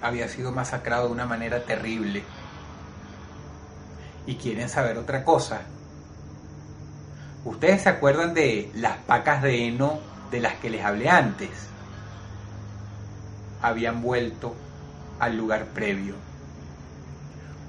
Había 0.00 0.28
sido 0.28 0.52
masacrado 0.52 1.08
de 1.08 1.14
una 1.14 1.26
manera 1.26 1.64
terrible. 1.64 2.22
Y 4.26 4.36
quieren 4.36 4.68
saber 4.68 4.98
otra 4.98 5.24
cosa. 5.24 5.62
¿Ustedes 7.44 7.82
se 7.82 7.90
acuerdan 7.90 8.32
de 8.32 8.70
las 8.74 8.96
pacas 8.98 9.42
de 9.42 9.66
heno 9.66 10.00
de 10.30 10.40
las 10.40 10.54
que 10.54 10.70
les 10.70 10.84
hablé 10.84 11.10
antes? 11.10 11.50
Habían 13.60 14.00
vuelto 14.00 14.54
al 15.20 15.36
lugar 15.36 15.66
previo, 15.66 16.14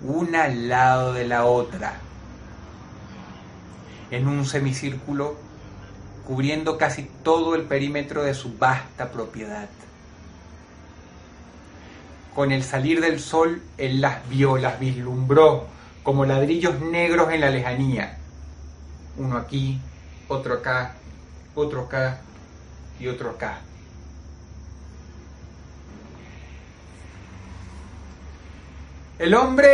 una 0.01 0.45
al 0.45 0.69
lado 0.69 1.13
de 1.13 1.27
la 1.27 1.45
otra, 1.45 1.95
en 4.11 4.27
un 4.27 4.45
semicírculo 4.45 5.35
cubriendo 6.25 6.77
casi 6.77 7.03
todo 7.23 7.55
el 7.55 7.63
perímetro 7.63 8.23
de 8.23 8.33
su 8.33 8.57
vasta 8.57 9.11
propiedad. 9.11 9.69
Con 12.33 12.51
el 12.51 12.63
salir 12.63 12.99
del 12.99 13.19
sol, 13.19 13.61
él 13.77 14.01
las 14.01 14.27
vio, 14.27 14.57
las 14.57 14.79
vislumbró 14.79 15.74
como 16.05 16.23
ladrillos 16.23 16.79
negros 16.81 17.33
en 17.33 17.41
la 17.41 17.49
lejanía. 17.49 18.19
Uno 19.17 19.37
aquí, 19.37 19.81
otro 20.27 20.53
acá, 20.53 20.93
otro 21.55 21.81
acá 21.81 22.19
y 22.99 23.07
otro 23.07 23.31
acá. 23.31 23.57
El 29.17 29.33
hombre 29.33 29.67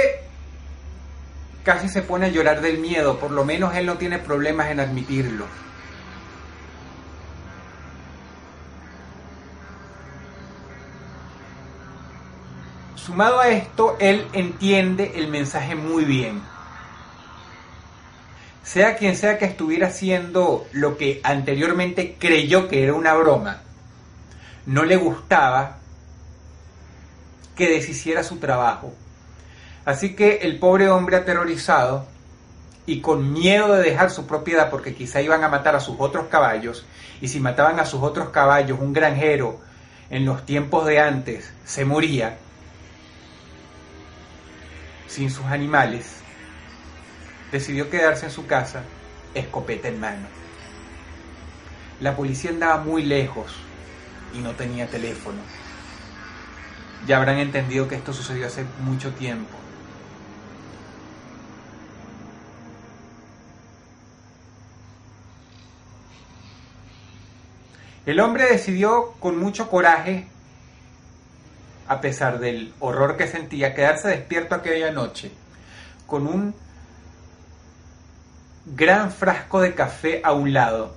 casi 1.65 1.89
se 1.89 2.02
pone 2.02 2.28
a 2.28 2.30
llorar 2.30 2.62
del 2.62 2.78
miedo, 2.78 3.20
por 3.20 3.32
lo 3.32 3.44
menos 3.44 3.76
él 3.76 3.86
no 3.86 3.98
tiene 3.98 4.17
problemas 4.17 4.72
en 4.72 4.80
admitirlo. 4.80 5.46
Sumado 13.12 13.41
a 13.41 13.50
esto, 13.50 13.97
él 14.00 14.26
entiende 14.32 15.12
el 15.15 15.28
mensaje 15.28 15.76
muy 15.76 16.06
bien. 16.06 16.41
Sea 18.63 18.95
quien 18.95 19.17
sea 19.17 19.38
que 19.38 19.43
estuviera 19.43 19.88
haciendo 19.88 20.65
lo 20.71 20.95
que 20.95 21.19
anteriormente 21.21 22.15
creyó 22.17 22.69
que 22.69 22.84
era 22.84 22.93
una 22.93 23.13
broma, 23.13 23.63
no 24.65 24.86
le 24.86 24.95
gustaba 24.95 25.80
que 27.54 27.67
deshiciera 27.67 28.24
su 28.24 28.38
trabajo 28.38 28.93
Así 29.84 30.15
que 30.15 30.38
el 30.43 30.58
pobre 30.58 30.89
hombre 30.89 31.17
aterrorizado 31.17 32.08
y 32.86 33.02
con 33.02 33.34
miedo 33.34 33.74
de 33.74 33.84
dejar 33.84 34.10
su 34.10 34.26
propiedad 34.26 34.69
porque 34.69 34.95
quizá 34.95 35.21
iban 35.21 35.43
a 35.43 35.50
matar 35.50 35.76
a 35.76 35.82
sus 35.82 35.97
otros 36.00 36.28
caballos, 36.28 36.86
y 37.19 37.28
si 37.28 37.41
mataban 37.41 37.78
a 37.82 37.86
sus 37.86 38.02
otros 38.04 38.30
caballos, 38.30 38.80
un 38.80 38.93
granjero 38.93 39.60
en 40.10 40.24
los 40.24 40.45
tiempos 40.45 40.86
de 40.86 41.02
antes 41.02 41.52
se 41.65 41.84
moría 41.84 42.38
sin 45.12 45.30
sus 45.30 45.45
animales, 45.47 46.06
decidió 47.52 47.89
quedarse 47.89 48.28
en 48.28 48.32
su 48.32 48.47
casa, 48.47 48.84
escopeta 49.34 49.89
en 49.89 50.00
mano. 50.00 50.26
La 52.00 52.15
policía 52.15 52.52
andaba 52.52 52.82
muy 52.82 53.04
lejos 53.04 53.54
y 54.34 54.39
no 54.39 54.52
tenía 54.52 54.88
teléfono. 54.88 55.39
Ya 57.06 57.17
habrán 57.17 57.39
entendido 57.39 57.89
que 57.89 57.95
esto 57.95 58.13
sucedió 58.13 58.47
hace 58.47 58.63
mucho 58.80 59.12
tiempo. 59.13 59.58
El 68.06 68.19
hombre 68.21 68.45
decidió 68.45 69.12
con 69.19 69.38
mucho 69.38 69.69
coraje 69.69 70.28
a 71.91 71.99
pesar 71.99 72.39
del 72.39 72.73
horror 72.80 73.17
que 73.17 73.27
sentía, 73.27 73.73
quedarse 73.73 74.08
despierto 74.08 74.56
aquella 74.56 74.91
noche 74.91 75.30
con 76.08 76.25
un 76.25 76.56
gran 78.65 79.12
frasco 79.12 79.60
de 79.60 79.75
café 79.75 80.21
a 80.23 80.32
un 80.32 80.54
lado 80.54 80.95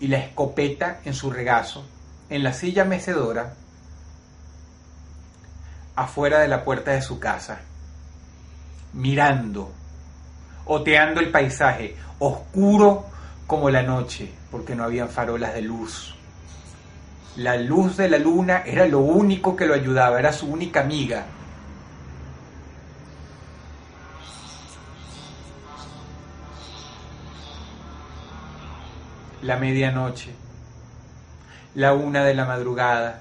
y 0.00 0.08
la 0.08 0.18
escopeta 0.18 1.00
en 1.06 1.14
su 1.14 1.30
regazo, 1.30 1.86
en 2.28 2.42
la 2.42 2.52
silla 2.52 2.84
mecedora, 2.84 3.54
afuera 5.96 6.40
de 6.40 6.48
la 6.48 6.62
puerta 6.62 6.90
de 6.90 7.00
su 7.00 7.18
casa, 7.18 7.60
mirando, 8.92 9.72
oteando 10.66 11.20
el 11.20 11.30
paisaje, 11.30 11.96
oscuro 12.18 13.06
como 13.46 13.70
la 13.70 13.82
noche, 13.82 14.30
porque 14.50 14.74
no 14.74 14.84
habían 14.84 15.08
farolas 15.08 15.54
de 15.54 15.62
luz. 15.62 16.14
La 17.36 17.56
luz 17.56 17.96
de 17.96 18.08
la 18.08 18.18
luna 18.18 18.62
era 18.64 18.86
lo 18.86 19.00
único 19.00 19.56
que 19.56 19.66
lo 19.66 19.74
ayudaba, 19.74 20.20
era 20.20 20.32
su 20.32 20.46
única 20.46 20.80
amiga. 20.82 21.26
La 29.42 29.56
medianoche, 29.56 30.30
la 31.74 31.92
una 31.92 32.24
de 32.24 32.34
la 32.34 32.44
madrugada, 32.44 33.20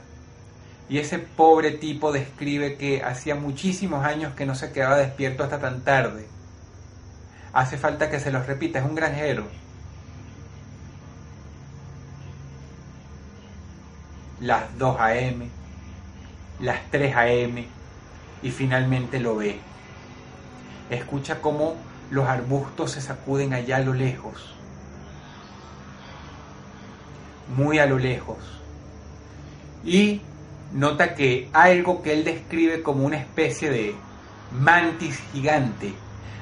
y 0.90 1.00
ese 1.00 1.18
pobre 1.18 1.72
tipo 1.72 2.12
describe 2.12 2.78
que 2.78 3.02
hacía 3.04 3.34
muchísimos 3.34 4.06
años 4.06 4.36
que 4.36 4.46
no 4.46 4.54
se 4.54 4.72
quedaba 4.72 4.98
despierto 4.98 5.44
hasta 5.44 5.60
tan 5.60 5.82
tarde. 5.82 6.28
Hace 7.52 7.78
falta 7.78 8.12
que 8.12 8.20
se 8.20 8.32
los 8.32 8.46
repita, 8.46 8.78
es 8.78 8.86
un 8.86 8.94
granjero. 8.94 9.63
Las 14.44 14.78
2 14.78 15.00
a.m., 15.00 15.48
las 16.60 16.80
3 16.92 17.16
a.m. 17.16 17.66
y 18.42 18.52
finalmente 18.52 19.22
lo 19.22 19.38
ve. 19.38 19.58
Escucha 20.90 21.40
cómo 21.40 21.78
los 22.12 22.28
arbustos 22.28 22.92
se 22.92 23.00
sacuden 23.00 23.54
allá 23.54 23.78
a 23.78 23.80
lo 23.80 23.94
lejos, 23.94 24.54
muy 27.56 27.80
a 27.80 27.86
lo 27.86 27.98
lejos. 27.98 28.38
Y 29.86 30.20
nota 30.74 31.16
que 31.16 31.50
algo 31.54 32.02
que 32.02 32.12
él 32.12 32.26
describe 32.26 32.84
como 32.84 33.06
una 33.06 33.20
especie 33.20 33.70
de 33.70 33.96
mantis 34.52 35.22
gigante, 35.32 35.94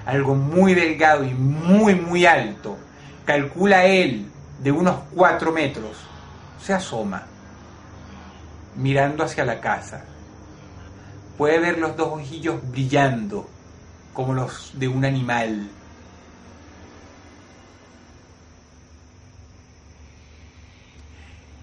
algo 0.07 0.33
muy 0.33 0.73
delgado 0.73 1.23
y 1.23 1.35
muy 1.35 1.93
muy 1.93 2.25
alto, 2.25 2.79
calcula 3.25 3.85
él 3.85 4.25
de 4.63 4.71
unos 4.71 4.95
cuatro 5.13 5.51
metros, 5.51 5.97
se 6.59 6.73
asoma, 6.73 7.27
mirando 8.75 9.23
hacia 9.23 9.45
la 9.45 9.59
casa. 9.59 10.03
Puede 11.37 11.59
ver 11.59 11.77
los 11.77 11.95
dos 11.95 12.09
ojillos 12.13 12.59
brillando 12.71 13.49
como 14.13 14.33
los 14.33 14.71
de 14.73 14.87
un 14.87 15.05
animal. 15.05 15.69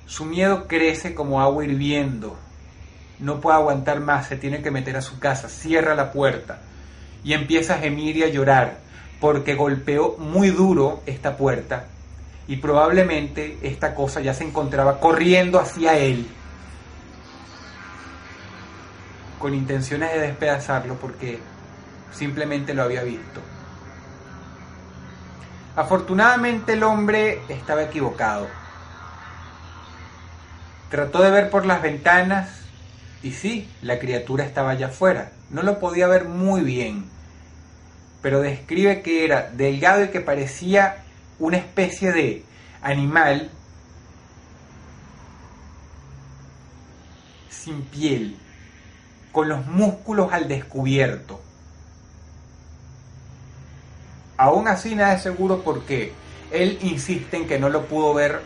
Su 0.07 0.25
miedo 0.25 0.67
crece 0.67 1.15
como 1.15 1.41
agua 1.41 1.65
hirviendo 1.65 2.37
no 3.21 3.41
puede 3.41 3.57
aguantar 3.57 4.01
más, 4.01 4.27
se 4.29 4.37
tiene 4.37 4.63
que 4.63 4.71
meter 4.71 4.97
a 4.97 5.03
su 5.03 5.19
casa, 5.19 5.49
cierra 5.49 5.95
la 5.95 6.13
puerta 6.13 6.61
y 7.25 7.33
empieza 7.33 7.75
a 7.75 7.79
gemir 7.79 8.17
y 8.17 8.23
a 8.23 8.29
llorar 8.29 8.79
porque 9.21 9.55
golpeó 9.55 10.17
muy 10.19 10.51
duro 10.51 11.03
esta 11.07 11.37
puerta 11.37 11.87
y 12.47 12.57
probablemente 12.57 13.59
esta 13.63 13.95
cosa 13.95 14.21
ya 14.21 14.35
se 14.35 14.45
encontraba 14.45 15.01
corriendo 15.01 15.59
hacia 15.59 15.99
él 15.99 16.27
con 19.39 19.55
intenciones 19.55 20.13
de 20.13 20.21
despedazarlo 20.21 20.95
porque 20.95 21.39
simplemente 22.13 22.75
lo 22.75 22.83
había 22.83 23.03
visto. 23.03 23.41
Afortunadamente 25.77 26.73
el 26.73 26.83
hombre 26.83 27.41
estaba 27.49 27.85
equivocado. 27.85 28.49
Trató 30.91 31.23
de 31.23 31.31
ver 31.31 31.51
por 31.51 31.67
las 31.67 31.83
ventanas 31.83 32.63
y 33.23 33.33
sí, 33.33 33.69
la 33.83 33.99
criatura 33.99 34.45
estaba 34.45 34.71
allá 34.71 34.89
afuera. 34.89 35.33
No 35.51 35.63
lo 35.63 35.79
podía 35.79 36.09
ver 36.09 36.25
muy 36.25 36.63
bien, 36.63 37.05
pero 38.23 38.41
describe 38.41 39.03
que 39.03 39.25
era 39.25 39.51
delgado 39.51 40.05
y 40.05 40.09
que 40.09 40.21
parecía 40.21 41.05
una 41.39 41.59
especie 41.59 42.13
de 42.13 42.45
animal 42.83 43.51
sin 47.51 47.83
piel, 47.83 48.37
con 49.33 49.49
los 49.49 49.67
músculos 49.67 50.33
al 50.33 50.49
descubierto. 50.49 51.41
Aún 54.37 54.69
así 54.69 54.95
nada 54.95 55.15
es 55.15 55.23
seguro 55.23 55.63
porque 55.63 56.13
él 56.51 56.79
insiste 56.83 57.37
en 57.37 57.47
que 57.47 57.59
no 57.59 57.69
lo 57.69 57.87
pudo 57.87 58.15
ver 58.15 58.41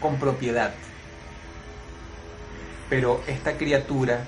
con 0.00 0.16
propiedad. 0.18 0.72
Pero 2.88 3.20
esta 3.26 3.56
criatura 3.56 4.24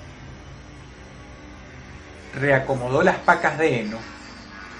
reacomodó 2.35 3.02
las 3.02 3.16
pacas 3.16 3.59
de 3.59 3.81
heno 3.81 3.98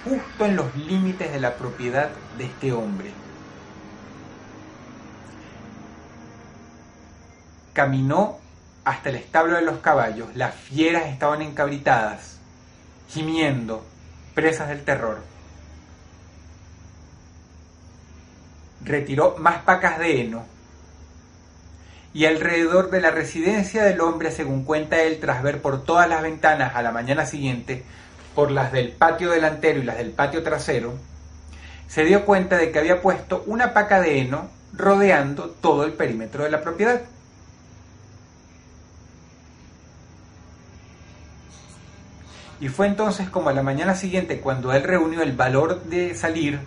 justo 0.05 0.47
en 0.47 0.57
los 0.57 0.75
límites 0.77 1.33
de 1.33 1.41
la 1.41 1.55
propiedad 1.55 2.11
de 2.37 2.45
este 2.45 2.73
hombre. 2.73 3.11
Caminó 7.73 8.39
hasta 8.89 9.11
el 9.11 9.17
establo 9.17 9.57
de 9.57 9.63
los 9.63 9.81
caballos. 9.81 10.35
Las 10.35 10.55
fieras 10.55 11.09
estaban 11.09 11.43
encabritadas, 11.43 12.39
gimiendo, 13.11 13.85
presas 14.35 14.71
del 14.71 14.83
terror. 14.83 15.19
Retiró 18.83 19.37
más 19.37 19.59
pacas 19.59 19.99
de 19.99 20.23
heno 20.23 20.47
y 22.15 22.25
alrededor 22.25 22.91
de 22.91 23.03
la 23.03 23.11
residencia 23.11 23.85
del 23.85 24.01
hombre, 24.01 24.31
según 24.31 24.65
cuenta 24.65 25.03
él, 25.03 25.21
tras 25.21 25.43
ver 25.43 25.61
por 25.61 25.85
todas 25.85 26.09
las 26.09 26.23
ventanas 26.23 26.75
a 26.75 26.81
la 26.81 26.91
mañana 26.91 27.27
siguiente, 27.27 27.85
por 28.35 28.51
las 28.51 28.73
del 28.73 28.93
patio 28.93 29.31
delantero 29.31 29.81
y 29.81 29.85
las 29.85 29.99
del 29.99 30.13
patio 30.13 30.43
trasero, 30.43 30.95
se 31.89 32.05
dio 32.05 32.25
cuenta 32.25 32.57
de 32.57 32.73
que 32.73 32.79
había 32.79 33.03
puesto 33.03 33.45
una 33.47 33.75
paca 33.75 34.01
de 34.01 34.21
heno 34.21 34.49
rodeando 34.73 35.51
todo 35.61 35.85
el 35.85 35.93
perímetro 35.93 36.45
de 36.45 36.51
la 36.51 36.63
propiedad. 36.63 37.03
Y 42.61 42.69
fue 42.69 42.87
entonces 42.87 43.31
como 43.31 43.51
a 43.51 43.53
la 43.53 43.63
mañana 43.63 43.95
siguiente 43.95 44.41
cuando 44.41 44.73
él 44.73 44.83
reunió 44.83 45.23
el 45.23 45.33
valor 45.33 45.85
de 45.85 46.15
salir, 46.15 46.61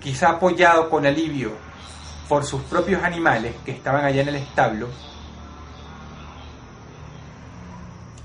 quizá 0.00 0.30
apoyado 0.30 0.88
con 0.88 1.06
alivio 1.06 1.52
por 2.28 2.44
sus 2.44 2.62
propios 2.62 3.02
animales 3.02 3.54
que 3.64 3.72
estaban 3.72 4.04
allá 4.04 4.22
en 4.22 4.28
el 4.28 4.36
establo, 4.36 4.88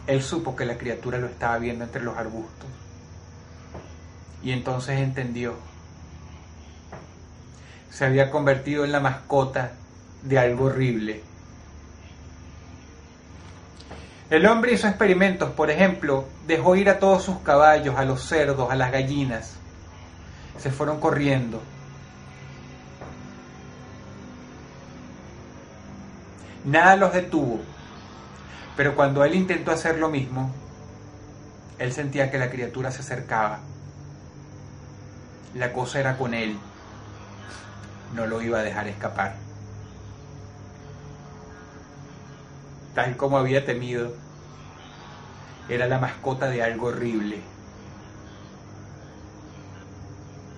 él 0.08 0.24
supo 0.24 0.56
que 0.56 0.66
la 0.66 0.78
criatura 0.78 1.18
lo 1.18 1.28
estaba 1.28 1.58
viendo 1.58 1.84
entre 1.84 2.02
los 2.02 2.18
arbustos. 2.18 2.70
Y 4.42 4.52
entonces 4.52 5.00
entendió. 5.00 5.56
Se 7.90 8.06
había 8.06 8.32
convertido 8.32 8.86
en 8.86 8.94
la 8.94 9.02
mascota 9.02 9.74
de 10.24 10.40
algo 10.40 10.66
horrible. 10.66 11.22
El 14.30 14.46
hombre 14.46 14.74
hizo 14.74 14.88
experimentos, 14.88 15.52
por 15.52 15.70
ejemplo, 15.70 16.26
dejó 16.46 16.76
ir 16.76 16.90
a 16.90 17.00
todos 17.00 17.24
sus 17.24 17.40
caballos, 17.40 17.96
a 17.98 18.06
los 18.06 18.24
cerdos, 18.24 18.70
a 18.70 18.76
las 18.76 18.92
gallinas. 18.92 19.56
Se 20.58 20.70
fueron 20.72 21.00
corriendo 21.00 21.62
Nada 26.68 26.98
los 26.98 27.14
detuvo. 27.14 27.62
Pero 28.76 28.94
cuando 28.94 29.24
él 29.24 29.36
intentó 29.36 29.72
hacer 29.72 29.98
lo 29.98 30.10
mismo, 30.10 30.52
él 31.80 31.94
sentía 31.94 32.30
que 32.30 32.38
la 32.38 32.50
criatura 32.50 32.92
se 32.92 33.00
acercaba. 33.00 33.60
La 35.56 35.72
cosa 35.72 36.02
era 36.02 36.18
con 36.18 36.34
él. 36.34 36.58
No 38.14 38.28
lo 38.28 38.42
iba 38.42 38.60
a 38.60 38.64
dejar 38.64 38.90
escapar. 38.90 39.47
Tal 42.98 43.16
como 43.16 43.38
había 43.38 43.64
temido, 43.64 44.12
era 45.70 45.86
la 45.86 46.00
mascota 46.00 46.50
de 46.50 46.64
algo 46.64 46.88
horrible. 46.88 47.38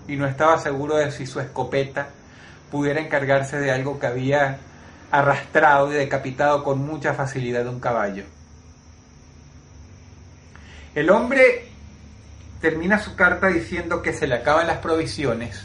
Y 0.07 0.15
no 0.15 0.25
estaba 0.25 0.57
seguro 0.57 0.95
de 0.95 1.11
si 1.11 1.27
su 1.27 1.41
escopeta 1.41 2.07
pudiera 2.71 3.01
encargarse 3.01 3.59
de 3.59 3.73
algo 3.73 3.99
que 3.99 4.07
había 4.07 4.57
arrastrado 5.11 5.91
y 5.91 5.95
decapitado 5.95 6.63
con 6.63 6.79
mucha 6.79 7.13
facilidad 7.13 7.67
un 7.67 7.81
caballo. 7.81 8.23
El 10.95 11.09
hombre 11.09 11.67
termina 12.61 12.99
su 12.99 13.17
carta 13.17 13.47
diciendo 13.47 14.01
que 14.01 14.13
se 14.13 14.27
le 14.27 14.35
acaban 14.35 14.67
las 14.67 14.77
provisiones, 14.77 15.61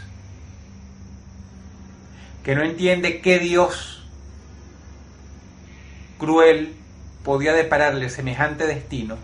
que 2.42 2.56
no 2.56 2.64
entiende 2.64 3.20
qué 3.20 3.38
Dios 3.38 3.93
cruel 6.24 6.74
podía 7.22 7.52
depararle 7.52 8.08
semejante 8.08 8.66
destino, 8.66 9.18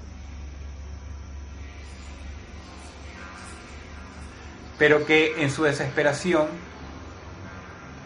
pero 4.79 5.07
que 5.07 5.43
en 5.43 5.51
su 5.51 5.63
desesperación 5.63 6.49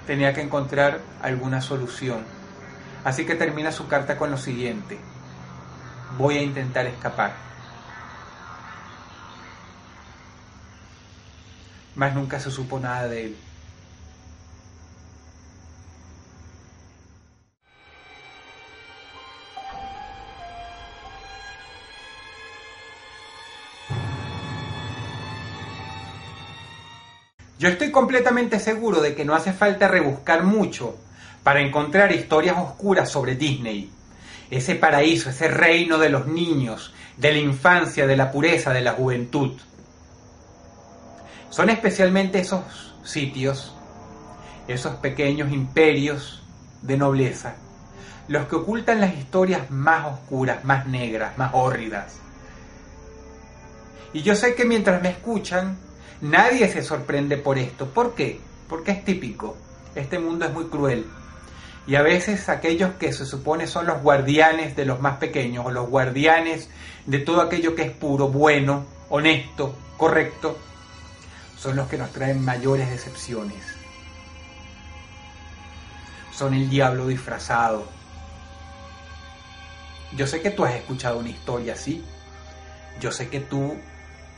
tenía 0.07 0.33
que 0.33 0.43
encontrar 0.43 1.01
alguna 1.23 1.61
solución. 1.61 2.23
Así 3.03 3.27
que 3.27 3.35
termina 3.35 3.73
su 3.73 3.89
carta 3.89 4.17
con 4.17 4.31
lo 4.31 4.39
siguiente, 4.39 4.97
voy 6.17 6.39
a 6.39 6.43
intentar 6.43 6.87
escapar. 6.87 7.33
Mas 11.97 12.15
nunca 12.15 12.39
se 12.39 12.53
supo 12.53 12.79
nada 12.79 13.09
de 13.09 13.27
él. 13.27 13.37
Yo 27.65 27.71
estoy 27.71 27.91
completamente 27.91 28.61
seguro 28.61 29.01
de 29.01 29.15
que 29.15 29.25
no 29.25 29.35
hace 29.35 29.55
falta 29.55 29.89
rebuscar 29.89 30.45
mucho 30.45 30.99
para 31.43 31.63
encontrar 31.63 32.13
historias 32.13 32.59
oscuras 32.59 33.11
sobre 33.11 33.37
Disney. 33.37 33.91
Ese 34.51 34.75
paraíso, 34.75 35.31
ese 35.31 35.49
reino 35.49 35.97
de 35.97 36.11
los 36.11 36.27
niños, 36.27 36.93
de 37.17 37.33
la 37.33 37.39
infancia, 37.39 38.07
de 38.07 38.19
la 38.19 38.31
pureza, 38.31 38.75
de 38.75 38.83
la 38.83 38.93
juventud. 38.93 39.53
Son 41.49 41.71
especialmente 41.71 42.41
esos 42.41 42.97
sitios, 43.03 43.75
esos 44.69 44.97
pequeños 44.97 45.51
imperios 45.51 46.43
de 46.83 46.99
nobleza, 46.99 47.55
los 48.29 48.47
que 48.47 48.57
ocultan 48.57 49.01
las 49.01 49.15
historias 49.15 49.71
más 49.71 50.05
oscuras, 50.05 50.67
más 50.67 50.87
negras, 50.87 51.39
más 51.39 51.55
hórridas. 51.55 52.17
Y 54.13 54.21
yo 54.21 54.35
sé 54.35 54.55
que 54.55 54.67
mientras 54.67 55.01
me 55.01 55.09
escuchan, 55.09 55.79
Nadie 56.21 56.69
se 56.69 56.83
sorprende 56.83 57.37
por 57.37 57.59
esto. 57.59 57.89
¿Por 57.89 58.15
qué? 58.15 58.41
Porque 58.69 58.93
es 58.93 59.05
típico. 59.05 59.57
Este 59.95 60.19
mundo 60.19 60.47
es 60.47 60.53
muy 60.53 60.67
cruel. 60.67 61.07
Y 61.87 61.97
a 61.97 62.03
veces 62.03 62.49
aquellos 62.49 62.95
que 62.95 63.13
se 63.13 63.27
supone 63.27 63.67
son 63.67 63.87
los 63.87 64.03
guardianes 64.03 64.75
de 64.75 64.87
los 64.87 65.01
más 65.01 65.19
pequeños 65.19 65.67
o 65.67 65.71
los 65.71 65.89
guardianes 65.89 66.71
de 67.05 67.19
todo 67.19 67.43
aquello 67.43 67.75
que 67.75 67.83
es 67.83 67.91
puro, 67.91 68.29
bueno, 68.29 68.87
honesto, 69.11 69.77
correcto, 69.99 70.57
son 71.59 71.77
los 71.77 71.89
que 71.89 71.99
nos 71.99 72.11
traen 72.11 72.43
mayores 72.43 72.89
decepciones. 72.89 73.63
Son 76.33 76.55
el 76.55 76.71
diablo 76.71 77.07
disfrazado. 77.07 77.87
Yo 80.17 80.27
sé 80.27 80.41
que 80.41 80.51
tú 80.51 80.65
has 80.65 80.75
escuchado 80.75 81.19
una 81.19 81.29
historia 81.29 81.75
así. 81.75 82.03
Yo 83.01 83.13
sé 83.13 83.29
que 83.29 83.41
tú 83.41 83.77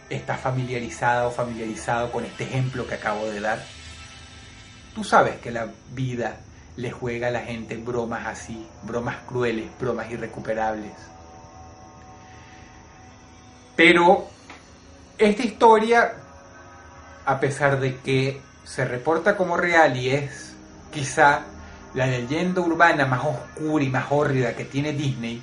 estás 0.09 0.41
familiarizada 0.41 1.27
o 1.27 1.31
familiarizado 1.31 2.13
con 2.13 2.25
este 2.25 2.45
ejemplo 2.45 2.87
que 2.87 2.95
acabo 2.95 3.27
de 3.27 3.41
dar, 3.41 3.65
tú 4.95 5.05
sabes 5.05 5.37
que 5.37 5.51
la 5.51 5.69
vida 5.93 6.37
le 6.77 6.91
juega 6.91 7.29
a 7.29 7.31
la 7.31 7.41
gente 7.41 7.77
bromas 7.77 8.27
así, 8.27 8.67
bromas 8.83 9.17
crueles, 9.27 9.67
bromas 9.81 10.11
irrecuperables. 10.11 10.93
Pero 13.75 14.29
esta 15.19 15.43
historia, 15.43 16.13
a 17.25 17.41
pesar 17.41 17.81
de 17.81 17.97
que 17.97 18.41
se 18.65 18.85
reporta 18.85 19.37
como 19.37 19.57
real 19.57 19.97
y 19.97 20.11
es 20.11 20.55
quizá 20.93 21.43
la 21.95 22.07
leyenda 22.07 22.61
urbana 22.61 23.07
más 23.07 23.25
oscura 23.25 23.85
y 23.85 23.89
más 23.89 24.07
hórrida 24.11 24.55
que 24.55 24.65
tiene 24.65 24.93
Disney, 24.93 25.43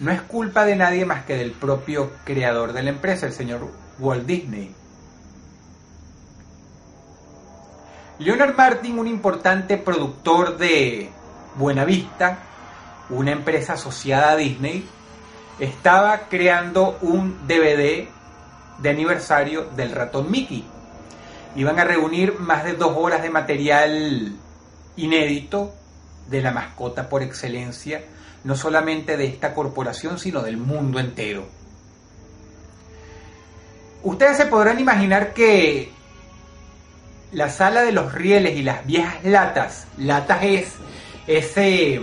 no 0.00 0.10
es 0.10 0.20
culpa 0.22 0.64
de 0.64 0.76
nadie 0.76 1.04
más 1.04 1.24
que 1.24 1.36
del 1.36 1.52
propio 1.52 2.10
creador 2.24 2.72
de 2.72 2.82
la 2.82 2.90
empresa, 2.90 3.26
el 3.26 3.32
señor 3.32 3.68
Walt 3.98 4.26
Disney. 4.26 4.74
Leonard 8.18 8.56
Martin, 8.56 8.98
un 8.98 9.06
importante 9.06 9.76
productor 9.76 10.56
de 10.56 11.10
Buena 11.56 11.84
Vista, 11.84 12.38
una 13.10 13.32
empresa 13.32 13.74
asociada 13.74 14.32
a 14.32 14.36
Disney, 14.36 14.86
estaba 15.58 16.28
creando 16.28 16.98
un 17.02 17.46
DVD 17.46 18.08
de 18.78 18.90
aniversario 18.90 19.64
del 19.76 19.92
ratón 19.92 20.30
Mickey. 20.30 20.64
Iban 21.56 21.78
a 21.78 21.84
reunir 21.84 22.38
más 22.40 22.64
de 22.64 22.74
dos 22.74 22.92
horas 22.96 23.22
de 23.22 23.30
material 23.30 24.32
inédito 24.96 25.72
de 26.28 26.42
la 26.42 26.50
mascota 26.50 27.08
por 27.08 27.22
excelencia 27.22 28.02
no 28.44 28.56
solamente 28.56 29.16
de 29.16 29.26
esta 29.26 29.54
corporación, 29.54 30.18
sino 30.18 30.42
del 30.42 30.58
mundo 30.58 31.00
entero. 31.00 31.46
Ustedes 34.02 34.36
se 34.36 34.46
podrán 34.46 34.78
imaginar 34.78 35.32
que 35.32 35.90
la 37.32 37.48
sala 37.48 37.82
de 37.82 37.92
los 37.92 38.12
rieles 38.12 38.56
y 38.56 38.62
las 38.62 38.86
viejas 38.86 39.24
latas, 39.24 39.86
latas 39.96 40.42
es 40.42 40.72
ese 41.26 42.00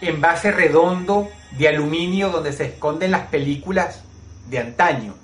envase 0.00 0.50
redondo 0.50 1.28
de 1.58 1.68
aluminio 1.68 2.30
donde 2.30 2.52
se 2.52 2.64
esconden 2.64 3.10
las 3.10 3.26
películas 3.26 4.02
de 4.48 4.58
antaño. 4.58 5.14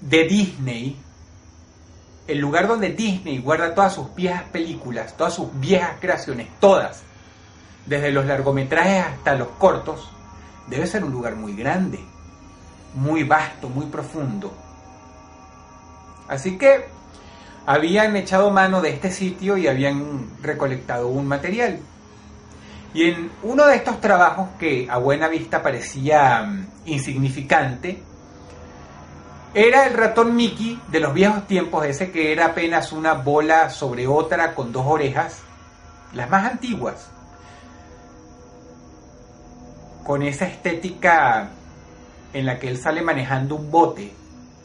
De 0.00 0.24
Disney, 0.24 0.96
el 2.28 2.38
lugar 2.38 2.68
donde 2.68 2.90
Disney 2.90 3.38
guarda 3.38 3.74
todas 3.74 3.94
sus 3.94 4.14
viejas 4.14 4.44
películas, 4.52 5.16
todas 5.16 5.34
sus 5.34 5.48
viejas 5.58 5.96
creaciones, 5.98 6.46
todas, 6.60 7.02
desde 7.86 8.12
los 8.12 8.26
largometrajes 8.26 9.06
hasta 9.06 9.34
los 9.34 9.48
cortos, 9.58 10.10
debe 10.68 10.86
ser 10.86 11.04
un 11.04 11.12
lugar 11.12 11.36
muy 11.36 11.54
grande, 11.54 11.98
muy 12.94 13.24
vasto, 13.24 13.70
muy 13.70 13.86
profundo. 13.86 14.52
Así 16.28 16.58
que 16.58 16.84
habían 17.64 18.14
echado 18.16 18.50
mano 18.50 18.82
de 18.82 18.90
este 18.90 19.10
sitio 19.10 19.56
y 19.56 19.66
habían 19.66 20.28
recolectado 20.42 21.08
un 21.08 21.26
material. 21.26 21.80
Y 22.92 23.04
en 23.04 23.30
uno 23.42 23.66
de 23.66 23.76
estos 23.76 24.00
trabajos 24.02 24.50
que 24.58 24.86
a 24.90 24.98
buena 24.98 25.28
vista 25.28 25.62
parecía 25.62 26.42
mm, 26.42 26.66
insignificante, 26.86 28.02
era 29.54 29.86
el 29.86 29.94
ratón 29.94 30.36
Mickey 30.36 30.80
de 30.88 31.00
los 31.00 31.14
viejos 31.14 31.46
tiempos, 31.46 31.84
ese 31.86 32.10
que 32.10 32.32
era 32.32 32.46
apenas 32.46 32.92
una 32.92 33.14
bola 33.14 33.70
sobre 33.70 34.06
otra 34.06 34.54
con 34.54 34.72
dos 34.72 34.84
orejas, 34.86 35.42
las 36.12 36.28
más 36.28 36.44
antiguas, 36.50 37.10
con 40.04 40.22
esa 40.22 40.46
estética 40.46 41.50
en 42.32 42.46
la 42.46 42.58
que 42.58 42.68
él 42.68 42.78
sale 42.78 43.02
manejando 43.02 43.56
un 43.56 43.70
bote 43.70 44.12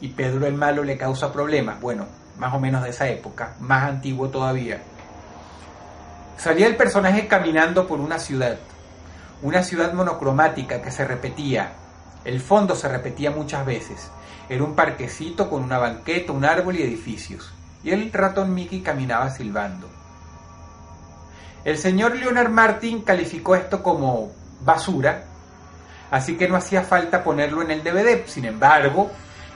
y 0.00 0.08
Pedro 0.08 0.46
el 0.46 0.54
Malo 0.54 0.82
le 0.82 0.98
causa 0.98 1.32
problemas, 1.32 1.80
bueno, 1.80 2.06
más 2.38 2.52
o 2.52 2.60
menos 2.60 2.82
de 2.82 2.90
esa 2.90 3.08
época, 3.08 3.54
más 3.60 3.84
antiguo 3.84 4.28
todavía. 4.28 4.82
Salía 6.36 6.66
el 6.66 6.76
personaje 6.76 7.26
caminando 7.26 7.86
por 7.86 8.00
una 8.00 8.18
ciudad, 8.18 8.58
una 9.42 9.62
ciudad 9.62 9.92
monocromática 9.94 10.82
que 10.82 10.90
se 10.90 11.06
repetía, 11.06 11.72
el 12.24 12.40
fondo 12.40 12.74
se 12.74 12.88
repetía 12.88 13.30
muchas 13.30 13.64
veces, 13.64 14.10
era 14.48 14.64
un 14.64 14.74
parquecito 14.74 15.48
con 15.48 15.62
una 15.62 15.78
banqueta, 15.78 16.32
un 16.32 16.44
árbol 16.44 16.76
y 16.76 16.82
edificios. 16.82 17.52
Y 17.82 17.90
el 17.90 18.12
ratón 18.12 18.54
Mickey 18.54 18.80
caminaba 18.80 19.30
silbando. 19.30 19.88
El 21.64 21.78
señor 21.78 22.14
Leonard 22.16 22.50
Martin 22.50 23.02
calificó 23.02 23.54
esto 23.54 23.82
como 23.82 24.32
basura, 24.60 25.24
así 26.10 26.36
que 26.36 26.48
no 26.48 26.56
hacía 26.56 26.82
falta 26.82 27.24
ponerlo 27.24 27.62
en 27.62 27.70
el 27.70 27.82
DVD. 27.82 28.26
Sin 28.26 28.44
embargo, 28.44 29.10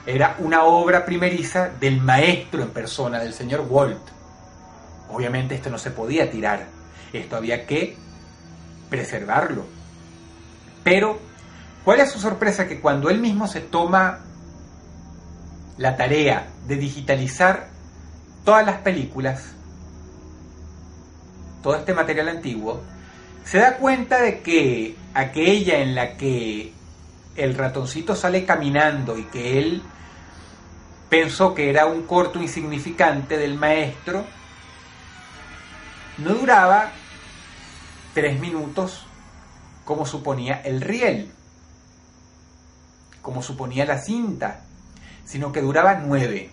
era 0.05 0.35
una 0.39 0.63
obra 0.63 1.05
primeriza 1.05 1.69
del 1.79 2.01
maestro 2.01 2.63
en 2.63 2.69
persona, 2.69 3.19
del 3.19 3.33
señor 3.33 3.65
Walt. 3.69 4.01
Obviamente 5.11 5.55
esto 5.55 5.69
no 5.69 5.77
se 5.77 5.91
podía 5.91 6.31
tirar, 6.31 6.65
esto 7.13 7.35
había 7.35 7.65
que 7.65 7.95
preservarlo. 8.89 9.65
Pero, 10.83 11.19
¿cuál 11.83 11.99
es 11.99 12.11
su 12.11 12.19
sorpresa? 12.19 12.67
Que 12.67 12.79
cuando 12.79 13.09
él 13.09 13.19
mismo 13.19 13.47
se 13.47 13.61
toma 13.61 14.19
la 15.79 15.95
tarea 15.95 16.45
de 16.67 16.75
digitalizar 16.75 17.69
todas 18.43 18.65
las 18.65 18.81
películas, 18.81 19.53
todo 21.63 21.75
este 21.75 21.93
material 21.93 22.27
antiguo, 22.27 22.81
se 23.45 23.59
da 23.59 23.77
cuenta 23.77 24.21
de 24.21 24.41
que 24.41 24.97
aquella 25.13 25.79
en 25.79 25.95
la 25.95 26.17
que 26.17 26.73
el 27.37 27.55
ratoncito 27.55 28.13
sale 28.13 28.45
caminando 28.45 29.17
y 29.17 29.23
que 29.23 29.57
él 29.57 29.81
pensó 31.07 31.55
que 31.55 31.69
era 31.69 31.85
un 31.85 32.03
corto 32.03 32.41
insignificante 32.41 33.37
del 33.37 33.57
maestro, 33.57 34.25
no 36.17 36.33
duraba 36.33 36.91
tres 38.13 38.37
minutos 38.37 39.05
como 39.85 40.05
suponía 40.05 40.61
el 40.65 40.81
riel, 40.81 41.31
como 43.21 43.41
suponía 43.41 43.85
la 43.85 43.97
cinta 43.97 44.65
sino 45.29 45.51
que 45.51 45.61
duraba 45.61 45.93
nueve. 45.95 46.49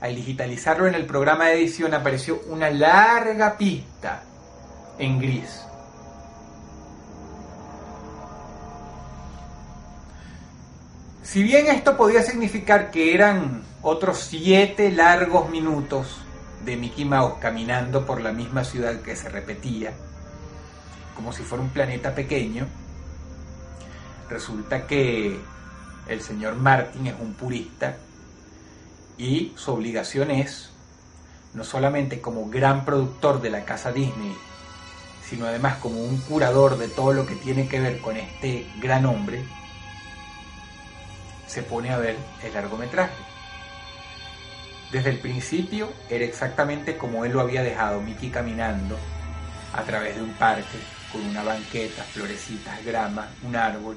al 0.00 0.14
digitalizarlo 0.16 0.88
en 0.88 0.94
el 0.96 1.06
programa 1.06 1.46
de 1.46 1.54
edición 1.54 1.94
apareció 1.94 2.40
una 2.48 2.70
larga 2.70 3.56
pista 3.56 4.22
en 4.98 5.20
gris. 5.20 5.60
Si 11.22 11.42
bien 11.44 11.66
esto 11.68 11.96
podía 11.96 12.22
significar 12.22 12.90
que 12.90 13.14
eran 13.14 13.62
otros 13.80 14.18
siete 14.18 14.90
largos 14.90 15.50
minutos 15.50 16.20
de 16.64 16.76
Mickey 16.76 17.04
Mouse 17.04 17.38
caminando 17.40 18.04
por 18.04 18.20
la 18.20 18.32
misma 18.32 18.64
ciudad 18.64 19.00
que 19.02 19.14
se 19.14 19.28
repetía, 19.28 19.92
como 21.14 21.32
si 21.32 21.44
fuera 21.44 21.62
un 21.62 21.70
planeta 21.70 22.12
pequeño, 22.12 22.66
resulta 24.28 24.86
que 24.88 25.40
el 26.08 26.20
señor 26.20 26.56
Martin 26.56 27.06
es 27.06 27.14
un 27.18 27.34
purista 27.34 27.96
y 29.18 29.52
su 29.56 29.72
obligación 29.72 30.30
es, 30.30 30.70
no 31.54 31.64
solamente 31.64 32.20
como 32.20 32.48
gran 32.48 32.84
productor 32.84 33.40
de 33.40 33.50
la 33.50 33.64
casa 33.64 33.92
Disney, 33.92 34.36
sino 35.28 35.46
además 35.46 35.76
como 35.76 36.00
un 36.00 36.18
curador 36.18 36.78
de 36.78 36.88
todo 36.88 37.12
lo 37.12 37.26
que 37.26 37.36
tiene 37.36 37.68
que 37.68 37.80
ver 37.80 38.00
con 38.00 38.16
este 38.16 38.66
gran 38.80 39.06
hombre, 39.06 39.44
se 41.46 41.62
pone 41.62 41.90
a 41.90 41.98
ver 41.98 42.16
el 42.42 42.54
largometraje. 42.54 43.14
Desde 44.90 45.10
el 45.10 45.18
principio 45.18 45.90
era 46.10 46.24
exactamente 46.24 46.98
como 46.98 47.24
él 47.24 47.32
lo 47.32 47.40
había 47.40 47.62
dejado, 47.62 48.00
Mickey 48.00 48.30
caminando 48.30 48.98
a 49.72 49.82
través 49.82 50.16
de 50.16 50.22
un 50.22 50.32
parque 50.34 50.78
con 51.10 51.24
una 51.24 51.42
banqueta, 51.42 52.02
florecitas, 52.02 52.84
grama, 52.84 53.28
un 53.42 53.56
árbol 53.56 53.96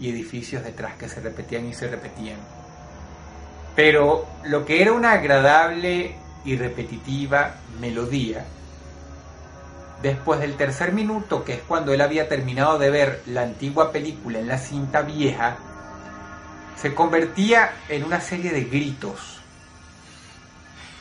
y 0.00 0.10
edificios 0.10 0.64
detrás 0.64 0.94
que 0.94 1.08
se 1.08 1.20
repetían 1.20 1.66
y 1.66 1.74
se 1.74 1.88
repetían. 1.88 2.38
Pero 3.74 4.26
lo 4.44 4.64
que 4.64 4.82
era 4.82 4.92
una 4.92 5.12
agradable 5.12 6.16
y 6.44 6.56
repetitiva 6.56 7.56
melodía, 7.80 8.44
después 10.02 10.40
del 10.40 10.56
tercer 10.56 10.92
minuto, 10.92 11.44
que 11.44 11.54
es 11.54 11.60
cuando 11.62 11.92
él 11.92 12.00
había 12.00 12.28
terminado 12.28 12.78
de 12.78 12.90
ver 12.90 13.22
la 13.26 13.42
antigua 13.42 13.90
película 13.90 14.38
en 14.38 14.48
la 14.48 14.58
cinta 14.58 15.02
vieja, 15.02 15.56
se 16.76 16.94
convertía 16.94 17.72
en 17.88 18.04
una 18.04 18.20
serie 18.20 18.52
de 18.52 18.64
gritos 18.64 19.40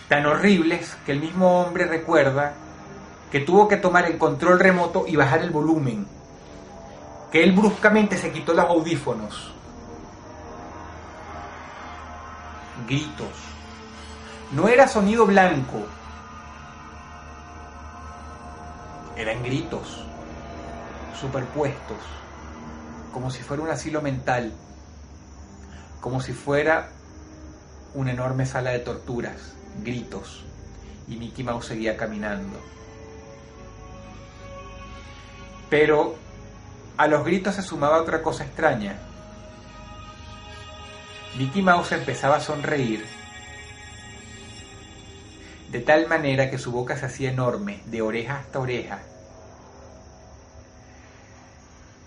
tan 0.08 0.26
horribles 0.26 0.96
que 1.06 1.12
el 1.12 1.20
mismo 1.20 1.62
hombre 1.62 1.86
recuerda 1.86 2.54
que 3.32 3.40
tuvo 3.40 3.68
que 3.68 3.78
tomar 3.78 4.06
el 4.06 4.18
control 4.18 4.60
remoto 4.60 5.06
y 5.08 5.16
bajar 5.16 5.42
el 5.42 5.50
volumen, 5.50 6.06
que 7.34 7.44
él 7.44 7.52
bruscamente 7.52 8.18
se 8.18 8.32
quitó 8.32 8.54
los 8.54 8.66
audífonos. 8.66 9.52
Gritos. 12.88 13.36
No 14.54 14.70
era 14.70 14.88
sonido 14.88 15.26
blanco, 15.26 15.86
eran 19.18 19.44
gritos 19.44 20.06
superpuestos, 21.20 21.98
como 23.12 23.30
si 23.30 23.42
fuera 23.42 23.64
un 23.64 23.70
asilo 23.70 24.02
mental 24.02 24.54
como 26.04 26.20
si 26.20 26.34
fuera 26.34 26.90
una 27.94 28.12
enorme 28.12 28.46
sala 28.46 28.72
de 28.72 28.80
torturas, 28.80 29.54
gritos, 29.86 30.44
y 31.08 31.16
Mickey 31.16 31.46
Mouse 31.46 31.68
seguía 31.68 31.96
caminando. 31.96 32.60
Pero 35.70 36.16
a 36.98 37.08
los 37.08 37.24
gritos 37.24 37.56
se 37.56 37.62
sumaba 37.62 38.02
otra 38.02 38.22
cosa 38.22 38.44
extraña. 38.44 38.98
Mickey 41.38 41.62
Mouse 41.62 41.94
empezaba 41.94 42.36
a 42.36 42.42
sonreír 42.42 43.04
de 45.74 45.80
tal 45.80 46.08
manera 46.08 46.52
que 46.52 46.60
su 46.60 46.72
boca 46.72 46.96
se 46.96 47.08
hacía 47.08 47.32
enorme, 47.32 47.82
de 47.88 48.04
oreja 48.04 48.38
hasta 48.38 48.60
oreja. 48.60 49.00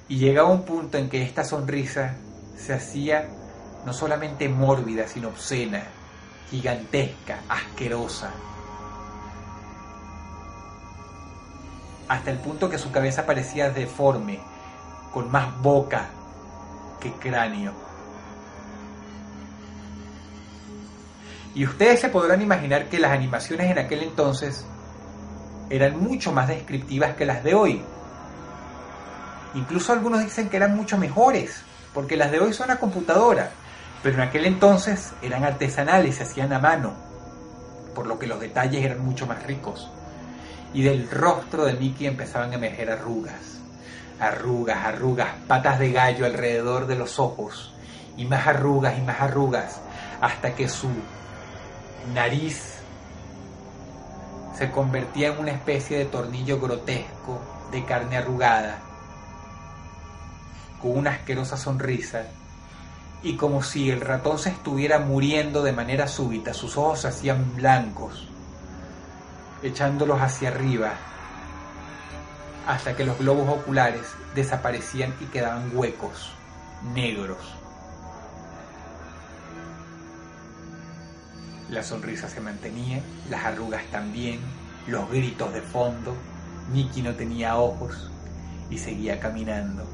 Y 0.09 0.19
llegaba 0.19 0.49
un 0.49 0.63
punto 0.63 0.99
en 0.99 1.09
que 1.09 1.25
esta 1.25 1.43
sonrisa 1.43 2.15
se 2.57 2.73
hacía 2.73 3.27
no 3.85 3.93
solamente 3.93 4.49
mórbida, 4.49 5.09
sino 5.09 5.29
obscena, 5.29 5.83
gigantesca, 6.49 7.41
asquerosa. 7.49 8.31
Hasta 12.07 12.31
el 12.31 12.39
punto 12.39 12.71
que 12.71 12.79
su 12.79 12.93
cabeza 12.93 13.27
parecía 13.27 13.71
deforme, 13.71 14.39
con 15.13 15.31
más 15.31 15.61
boca 15.61 16.09
que 17.01 17.13
cráneo. 17.13 17.73
Y 21.55 21.65
ustedes 21.65 22.01
se 22.01 22.09
podrán 22.11 22.43
imaginar 22.43 22.89
que 22.89 22.99
las 22.99 23.13
animaciones 23.13 23.71
en 23.71 23.79
aquel 23.79 24.03
entonces 24.03 24.67
eran 25.71 25.99
mucho 25.99 26.33
más 26.33 26.49
descriptivas 26.49 27.17
que 27.17 27.25
las 27.25 27.43
de 27.43 27.55
hoy. 27.55 27.83
Incluso 29.55 29.93
algunos 29.93 30.23
dicen 30.23 30.51
que 30.51 30.59
eran 30.59 30.77
mucho 30.77 30.99
mejores, 30.99 31.63
porque 31.95 32.17
las 32.17 32.31
de 32.31 32.41
hoy 32.41 32.53
son 32.53 32.71
a 32.71 32.77
computadora 32.77 33.51
pero 34.07 34.23
en 34.23 34.29
aquel 34.29 34.45
entonces 34.47 35.15
eran 35.21 35.43
artesanales, 35.43 36.15
se 36.15 36.23
hacían 36.23 36.53
a 36.53 36.61
mano, 36.61 36.95
por 37.93 38.07
lo 38.07 38.21
que 38.21 38.29
los 38.29 38.39
detalles 38.39 38.85
eran 38.85 39.05
mucho 39.05 39.27
más 39.27 39.43
ricos. 39.43 39.91
Y 40.73 40.83
del 40.83 41.11
rostro 41.11 41.65
de 41.65 41.75
Mickey 41.75 42.07
empezaban 42.07 42.53
a 42.53 42.55
emerger 42.55 42.91
arrugas, 42.91 43.61
arrugas, 44.21 44.85
arrugas, 44.85 45.29
patas 45.47 45.79
de 45.79 45.93
gallo 45.93 46.27
alrededor 46.27 46.87
de 46.87 46.97
los 46.97 47.19
ojos, 47.19 47.73
y 48.17 48.25
más 48.25 48.47
arrugas 48.47 48.99
y 48.99 49.03
más 49.03 49.21
arrugas, 49.21 49.81
hasta 50.21 50.55
que 50.55 50.69
su 50.69 50.89
nariz 52.15 52.77
se 54.57 54.71
convertía 54.71 55.29
en 55.29 55.39
una 55.39 55.51
especie 55.51 55.99
de 55.99 56.05
tornillo 56.07 56.59
grotesco 56.59 57.41
de 57.71 57.85
carne 57.85 58.17
arrugada, 58.17 58.79
con 60.81 60.99
una 60.99 61.11
asquerosa 61.11 61.57
sonrisa 61.57 62.23
y 63.23 63.37
como 63.37 63.63
si 63.63 63.91
el 63.91 64.01
ratón 64.01 64.39
se 64.39 64.51
estuviera 64.51 64.99
muriendo 64.99 65.63
de 65.63 65.73
manera 65.73 66.07
súbita, 66.07 66.55
sus 66.55 66.77
ojos 66.77 67.01
se 67.01 67.09
hacían 67.09 67.57
blancos, 67.57 68.29
echándolos 69.63 70.21
hacia 70.21 70.49
arriba, 70.49 70.93
hasta 72.67 72.97
que 72.97 73.05
los 73.05 73.19
globos 73.19 73.49
oculares 73.49 74.03
desaparecían 74.35 75.15
y 75.21 75.27
quedaban 75.27 75.71
huecos, 75.73 76.33
negros. 76.95 77.39
La 81.71 81.83
sonrisa 81.83 82.29
se 82.29 82.41
mantenía, 82.41 83.01
las 83.31 83.45
arrugas 83.45 83.85
también, 83.91 84.41
los 84.87 85.09
gritos 85.11 85.53
de 85.53 85.63
fondo, 85.63 86.15
Nicky 86.73 87.03
no 87.03 87.15
tenía 87.15 87.57
ojos 87.57 88.11
y 88.71 88.79
seguía 88.79 89.21
caminando. 89.21 89.85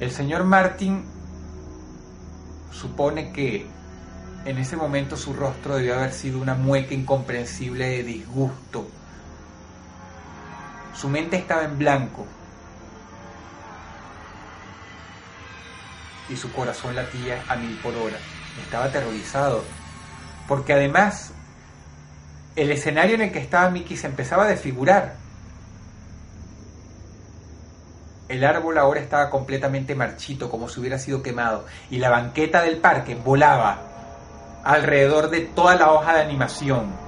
El 0.00 0.10
señor 0.10 0.44
Martin 0.44 1.04
supone 2.72 3.32
que 3.32 3.66
en 4.44 4.58
ese 4.58 4.76
momento 4.76 5.16
su 5.16 5.32
rostro 5.32 5.76
debió 5.76 5.94
haber 5.94 6.12
sido 6.12 6.40
una 6.40 6.54
mueca 6.54 6.94
incomprensible 6.94 7.88
de 7.88 8.02
disgusto. 8.02 8.88
Su 10.94 11.08
mente 11.08 11.36
estaba 11.36 11.64
en 11.64 11.78
blanco 11.78 12.26
y 16.28 16.36
su 16.36 16.52
corazón 16.52 16.94
latía 16.94 17.42
a 17.48 17.56
mil 17.56 17.76
por 17.78 17.94
hora. 17.94 18.16
Estaba 18.62 18.86
aterrorizado, 18.86 19.64
porque 20.46 20.72
además 20.72 21.32
el 22.56 22.70
escenario 22.70 23.16
en 23.16 23.22
el 23.22 23.32
que 23.32 23.40
estaba 23.40 23.70
Mickey 23.70 23.96
se 23.96 24.06
empezaba 24.06 24.44
a 24.44 24.48
desfigurar. 24.48 25.16
El 28.28 28.44
árbol 28.44 28.78
ahora 28.78 29.00
estaba 29.00 29.28
completamente 29.28 29.94
marchito, 29.94 30.50
como 30.50 30.68
si 30.68 30.80
hubiera 30.80 30.98
sido 30.98 31.22
quemado, 31.22 31.66
y 31.90 31.98
la 31.98 32.10
banqueta 32.10 32.62
del 32.62 32.78
parque 32.78 33.14
volaba 33.16 33.82
alrededor 34.64 35.28
de 35.28 35.40
toda 35.40 35.74
la 35.74 35.92
hoja 35.92 36.14
de 36.14 36.22
animación. 36.22 37.03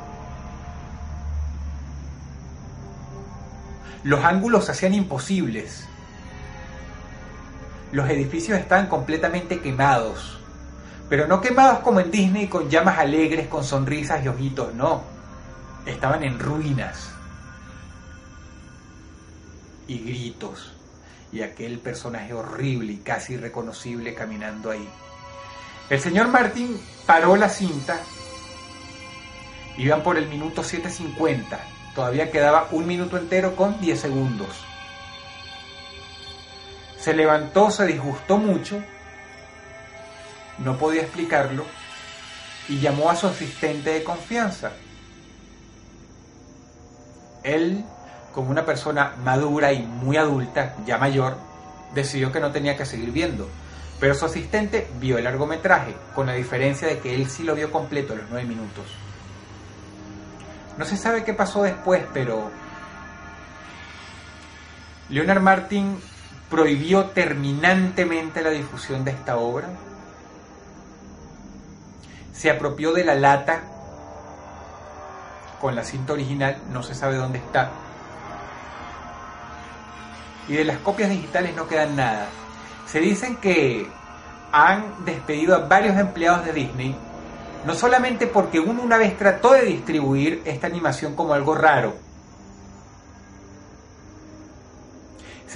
Los 4.07 4.25
ángulos 4.25 4.67
se 4.67 4.71
hacían 4.71 4.95
imposibles. 4.95 5.85
Los 7.91 8.09
edificios 8.09 8.57
estaban 8.57 8.87
completamente 8.87 9.61
quemados, 9.61 10.39
pero 11.09 11.27
no 11.27 11.41
quemados 11.41 11.81
como 11.81 11.99
en 11.99 12.13
Disney 12.13 12.47
con 12.47 12.71
llamas 12.71 13.01
alegres, 13.01 13.49
con 13.49 13.65
sonrisas 13.65 14.25
y 14.25 14.29
ojitos, 14.29 14.73
no. 14.75 15.03
Estaban 15.87 16.23
en 16.23 16.39
ruinas 16.39 17.11
y 19.89 19.99
gritos 19.99 20.73
y 21.33 21.43
aquel 21.43 21.81
personaje 21.81 22.33
horrible 22.33 22.93
y 22.93 22.99
casi 22.99 23.33
irreconocible 23.35 24.15
caminando 24.15 24.71
ahí. 24.71 24.89
El 25.91 25.99
señor 25.99 26.29
Martín 26.29 26.81
paró 27.07 27.35
la 27.35 27.49
cinta, 27.49 27.99
iban 29.79 30.05
por 30.05 30.17
el 30.17 30.29
minuto 30.29 30.63
7.50, 30.63 31.59
todavía 31.97 32.31
quedaba 32.31 32.69
un 32.71 32.87
minuto 32.87 33.17
entero 33.17 33.57
con 33.57 33.81
10 33.81 33.99
segundos. 33.99 34.49
Se 37.01 37.15
levantó, 37.15 37.71
se 37.71 37.87
disgustó 37.87 38.37
mucho, 38.37 38.81
no 40.59 40.77
podía 40.77 41.03
explicarlo, 41.03 41.65
y 42.69 42.81
llamó 42.81 43.11
a 43.11 43.17
su 43.17 43.27
asistente 43.27 43.91
de 43.91 44.05
confianza. 44.05 44.73
Él, 47.43 47.85
como 48.35 48.51
una 48.51 48.67
persona 48.67 49.15
madura 49.25 49.73
y 49.73 49.83
muy 49.83 50.19
adulta, 50.19 50.75
ya 50.85 50.99
mayor, 50.99 51.39
decidió 51.95 52.31
que 52.31 52.41
no 52.41 52.53
tenía 52.53 52.77
que 52.77 52.85
seguir 52.85 53.11
viendo. 53.11 53.49
Pero 54.01 54.15
su 54.15 54.27
asistente 54.27 54.87
vio 55.01 55.17
el 55.17 55.25
largometraje, 55.25 55.95
con 56.15 56.27
la 56.27 56.35
diferencia 56.35 56.87
de 56.89 56.99
que 56.99 57.15
él 57.15 57.31
sí 57.31 57.45
lo 57.45 57.55
vio 57.55 57.71
completo 57.71 58.15
los 58.15 58.27
nueve 58.29 58.47
minutos. 58.47 58.85
No 60.79 60.85
se 60.85 60.97
sabe 60.97 61.25
qué 61.25 61.33
pasó 61.33 61.63
después, 61.63 62.05
pero 62.13 62.51
Leonard 65.09 65.41
Martin 65.41 65.99
prohibió 66.51 67.07
terminantemente 67.07 68.43
la 68.43 68.51
difusión 68.51 69.05
de 69.05 69.13
esta 69.13 69.37
obra. 69.37 69.69
Se 72.33 72.51
apropió 72.51 72.93
de 72.93 73.05
la 73.05 73.15
lata 73.15 73.63
con 75.61 75.75
la 75.75 75.85
cinta 75.85 76.13
original, 76.13 76.59
no 76.71 76.83
se 76.83 76.95
sabe 76.95 77.17
dónde 77.17 77.39
está. 77.39 77.71
Y 80.49 80.55
de 80.55 80.65
las 80.65 80.79
copias 80.79 81.09
digitales 81.11 81.57
no 81.57 81.67
quedan 81.67 81.97
nada. 81.97 82.27
Se 82.87 83.01
dicen 83.01 83.37
que 83.37 83.91
han 84.53 85.05
despedido 85.05 85.57
a 85.57 85.67
varios 85.67 85.97
empleados 85.97 86.45
de 86.45 86.53
Disney, 86.53 86.97
no 87.67 87.75
solamente 87.75 88.27
porque 88.27 88.61
uno 88.61 88.83
una 88.83 88.97
vez 88.97 89.17
trató 89.19 89.53
de 89.53 89.63
distribuir 89.63 90.43
esta 90.45 90.67
animación 90.67 91.15
como 91.15 91.35
algo 91.35 91.55
raro, 91.55 91.95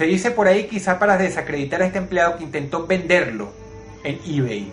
Se 0.01 0.07
dice 0.07 0.31
por 0.31 0.47
ahí 0.47 0.67
quizá 0.67 0.97
para 0.97 1.15
desacreditar 1.15 1.81
a 1.81 1.85
este 1.85 1.99
empleado 1.99 2.37
que 2.37 2.43
intentó 2.43 2.87
venderlo 2.87 3.51
en 4.03 4.19
eBay. 4.25 4.71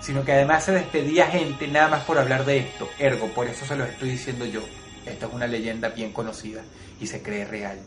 Sino 0.00 0.24
que 0.24 0.32
además 0.32 0.64
se 0.64 0.72
despedía 0.72 1.26
gente 1.26 1.68
nada 1.68 1.86
más 1.86 2.02
por 2.02 2.18
hablar 2.18 2.44
de 2.44 2.58
esto. 2.58 2.88
Ergo, 2.98 3.28
por 3.28 3.46
eso 3.46 3.64
se 3.66 3.76
lo 3.76 3.84
estoy 3.84 4.10
diciendo 4.10 4.44
yo. 4.46 4.62
Esta 5.04 5.26
es 5.26 5.32
una 5.32 5.46
leyenda 5.46 5.90
bien 5.90 6.12
conocida 6.12 6.62
y 7.00 7.06
se 7.06 7.22
cree 7.22 7.44
real. 7.44 7.78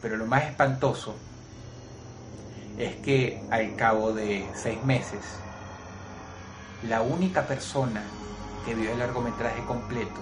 Pero 0.00 0.16
lo 0.16 0.26
más 0.26 0.44
espantoso 0.44 1.14
es 2.78 2.96
que 2.96 3.42
al 3.50 3.76
cabo 3.76 4.12
de 4.12 4.48
seis 4.54 4.82
meses 4.84 5.20
la 6.88 7.02
única 7.02 7.46
persona 7.46 8.02
que 8.64 8.74
vio 8.74 8.92
el 8.92 8.98
largometraje 8.98 9.62
completo, 9.64 10.20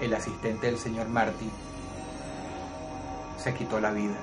el 0.00 0.14
asistente 0.14 0.66
del 0.66 0.78
señor 0.78 1.08
Martin, 1.08 1.50
se 3.36 3.52
quitó 3.54 3.80
la 3.80 3.90
vida. 3.90 4.16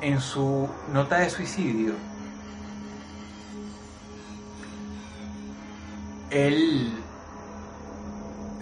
En 0.00 0.20
su 0.20 0.68
nota 0.92 1.18
de 1.18 1.30
suicidio, 1.30 1.94
él 6.30 6.92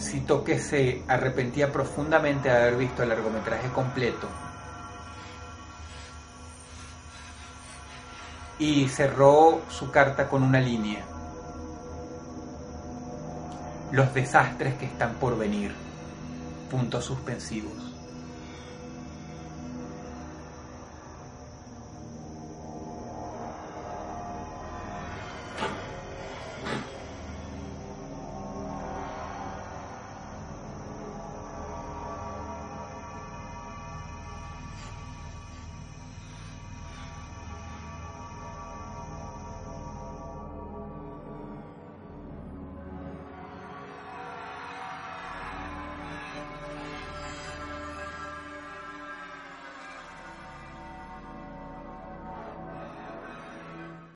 citó 0.07 0.45
que 0.45 0.59
se 0.59 1.03
arrepentía 1.09 1.73
profundamente 1.73 2.49
de 2.49 2.57
haber 2.57 2.77
visto 2.77 3.03
el 3.03 3.11
largometraje 3.11 3.69
completo 3.69 4.29
y 8.59 8.89
cerró 8.89 9.61
su 9.69 9.91
carta 9.91 10.29
con 10.29 10.43
una 10.43 10.61
línea. 10.61 11.05
Los 13.93 14.13
desastres 14.15 14.75
que 14.75 14.87
están 14.87 15.15
por 15.15 15.37
venir. 15.37 15.75
Puntos 16.71 17.05
suspensivos. 17.05 17.95